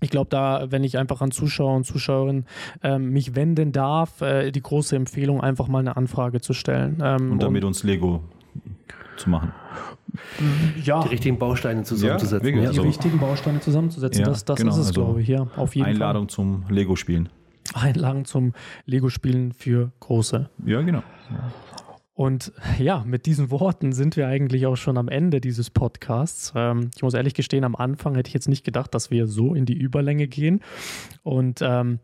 [0.00, 2.46] ich glaube, da, wenn ich einfach an Zuschauer und Zuschauerinnen
[2.82, 6.98] ähm, mich wenden darf, äh, die große Empfehlung, einfach mal eine Anfrage zu stellen.
[7.02, 8.22] Ähm, und damit und uns Lego
[9.16, 9.52] zu machen.
[10.82, 11.02] Ja.
[11.04, 12.62] Die richtigen Bausteine zusammenzusetzen.
[12.62, 14.72] Ja, die richtigen Bausteine zusammenzusetzen, ja, das, das genau.
[14.72, 15.46] ist es, also glaube ich, ja.
[15.56, 16.34] Auf jeden Einladung Fall.
[16.34, 17.28] zum Lego-Spielen.
[17.74, 18.52] Einladung zum
[18.86, 20.50] Lego-Spielen für Große.
[20.66, 21.02] Ja, genau.
[22.22, 26.52] Und ja, mit diesen Worten sind wir eigentlich auch schon am Ende dieses Podcasts.
[26.54, 29.54] Ähm, ich muss ehrlich gestehen, am Anfang hätte ich jetzt nicht gedacht, dass wir so
[29.54, 30.60] in die Überlänge gehen.
[31.24, 31.98] Und ähm,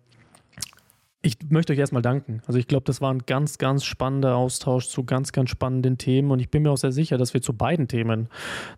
[1.22, 2.42] ich möchte euch erstmal danken.
[2.46, 6.32] Also ich glaube, das war ein ganz, ganz spannender Austausch zu ganz, ganz spannenden Themen
[6.32, 8.28] und ich bin mir auch sehr sicher, dass wir zu beiden Themen,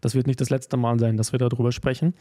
[0.02, 2.12] das wird nicht das letzte Mal sein, dass wir darüber sprechen.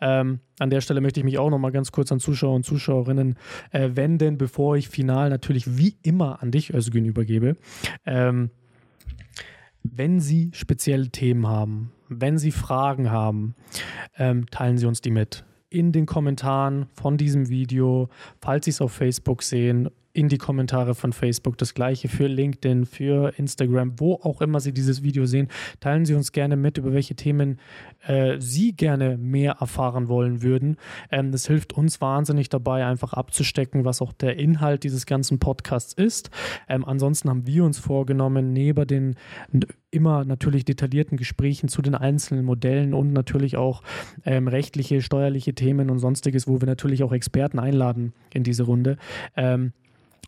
[0.00, 2.64] Ähm, an der Stelle möchte ich mich auch noch mal ganz kurz an Zuschauer und
[2.64, 3.36] Zuschauerinnen
[3.72, 7.56] äh, wenden, bevor ich final natürlich wie immer an dich, Özgün, übergebe.
[8.04, 8.50] Ähm,
[9.94, 13.54] wenn Sie spezielle Themen haben, wenn Sie Fragen haben,
[14.16, 18.08] ähm, teilen Sie uns die mit in den Kommentaren von diesem Video,
[18.40, 21.58] falls Sie es auf Facebook sehen in die Kommentare von Facebook.
[21.58, 25.46] Das gleiche für LinkedIn, für Instagram, wo auch immer Sie dieses Video sehen.
[25.78, 27.60] Teilen Sie uns gerne mit, über welche Themen
[28.04, 30.76] äh, Sie gerne mehr erfahren wollen würden.
[31.12, 35.92] Ähm, das hilft uns wahnsinnig dabei, einfach abzustecken, was auch der Inhalt dieses ganzen Podcasts
[35.92, 36.30] ist.
[36.68, 39.14] Ähm, ansonsten haben wir uns vorgenommen, neben den
[39.92, 43.84] immer natürlich detaillierten Gesprächen zu den einzelnen Modellen und natürlich auch
[44.24, 48.96] ähm, rechtliche, steuerliche Themen und sonstiges, wo wir natürlich auch Experten einladen in diese Runde,
[49.36, 49.72] ähm,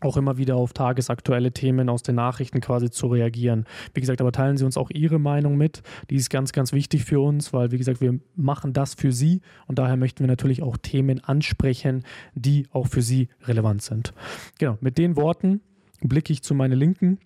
[0.01, 3.65] auch immer wieder auf tagesaktuelle Themen aus den Nachrichten quasi zu reagieren.
[3.93, 5.81] Wie gesagt, aber teilen Sie uns auch Ihre Meinung mit.
[6.09, 9.41] Die ist ganz, ganz wichtig für uns, weil, wie gesagt, wir machen das für Sie
[9.67, 14.13] und daher möchten wir natürlich auch Themen ansprechen, die auch für Sie relevant sind.
[14.59, 15.61] Genau, mit den Worten
[16.01, 17.19] blicke ich zu meiner Linken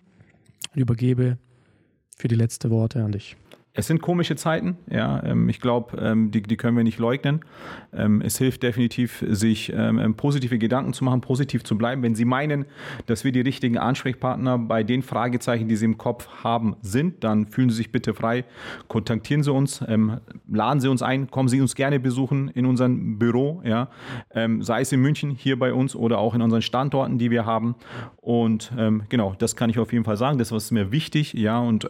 [0.74, 1.38] und übergebe
[2.16, 3.36] für die letzte Worte an dich
[3.76, 5.22] es sind komische Zeiten, ja.
[5.22, 7.40] Ähm, ich glaube, ähm, die, die können wir nicht leugnen.
[7.92, 9.72] Ähm, es hilft definitiv, sich
[10.16, 12.02] positive Gedanken zu machen, positiv zu bleiben.
[12.02, 12.64] Wenn Sie meinen,
[13.06, 17.46] dass wir die richtigen Ansprechpartner bei den Fragezeichen, die Sie im Kopf haben, sind, dann
[17.46, 18.44] fühlen Sie sich bitte frei,
[18.88, 19.84] kontaktieren Sie uns,
[20.50, 23.88] laden Sie uns ein, kommen Sie uns gerne besuchen in unserem Büro, ja.
[24.60, 27.74] Sei es in München, hier bei uns oder auch in unseren Standorten, die wir haben.
[28.16, 28.72] Und
[29.08, 30.38] genau, das kann ich auf jeden Fall sagen.
[30.38, 31.58] Das ist mir wichtig, ja.
[31.58, 31.88] Und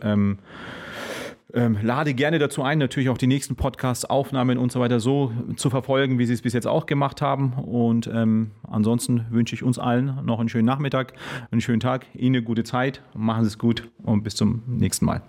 [1.54, 5.32] ähm, lade gerne dazu ein, natürlich auch die nächsten Podcasts, Aufnahmen und so weiter so
[5.56, 7.52] zu verfolgen, wie Sie es bis jetzt auch gemacht haben.
[7.54, 11.12] Und ähm, ansonsten wünsche ich uns allen noch einen schönen Nachmittag,
[11.50, 15.04] einen schönen Tag, Ihnen eine gute Zeit, machen Sie es gut und bis zum nächsten
[15.04, 15.22] Mal.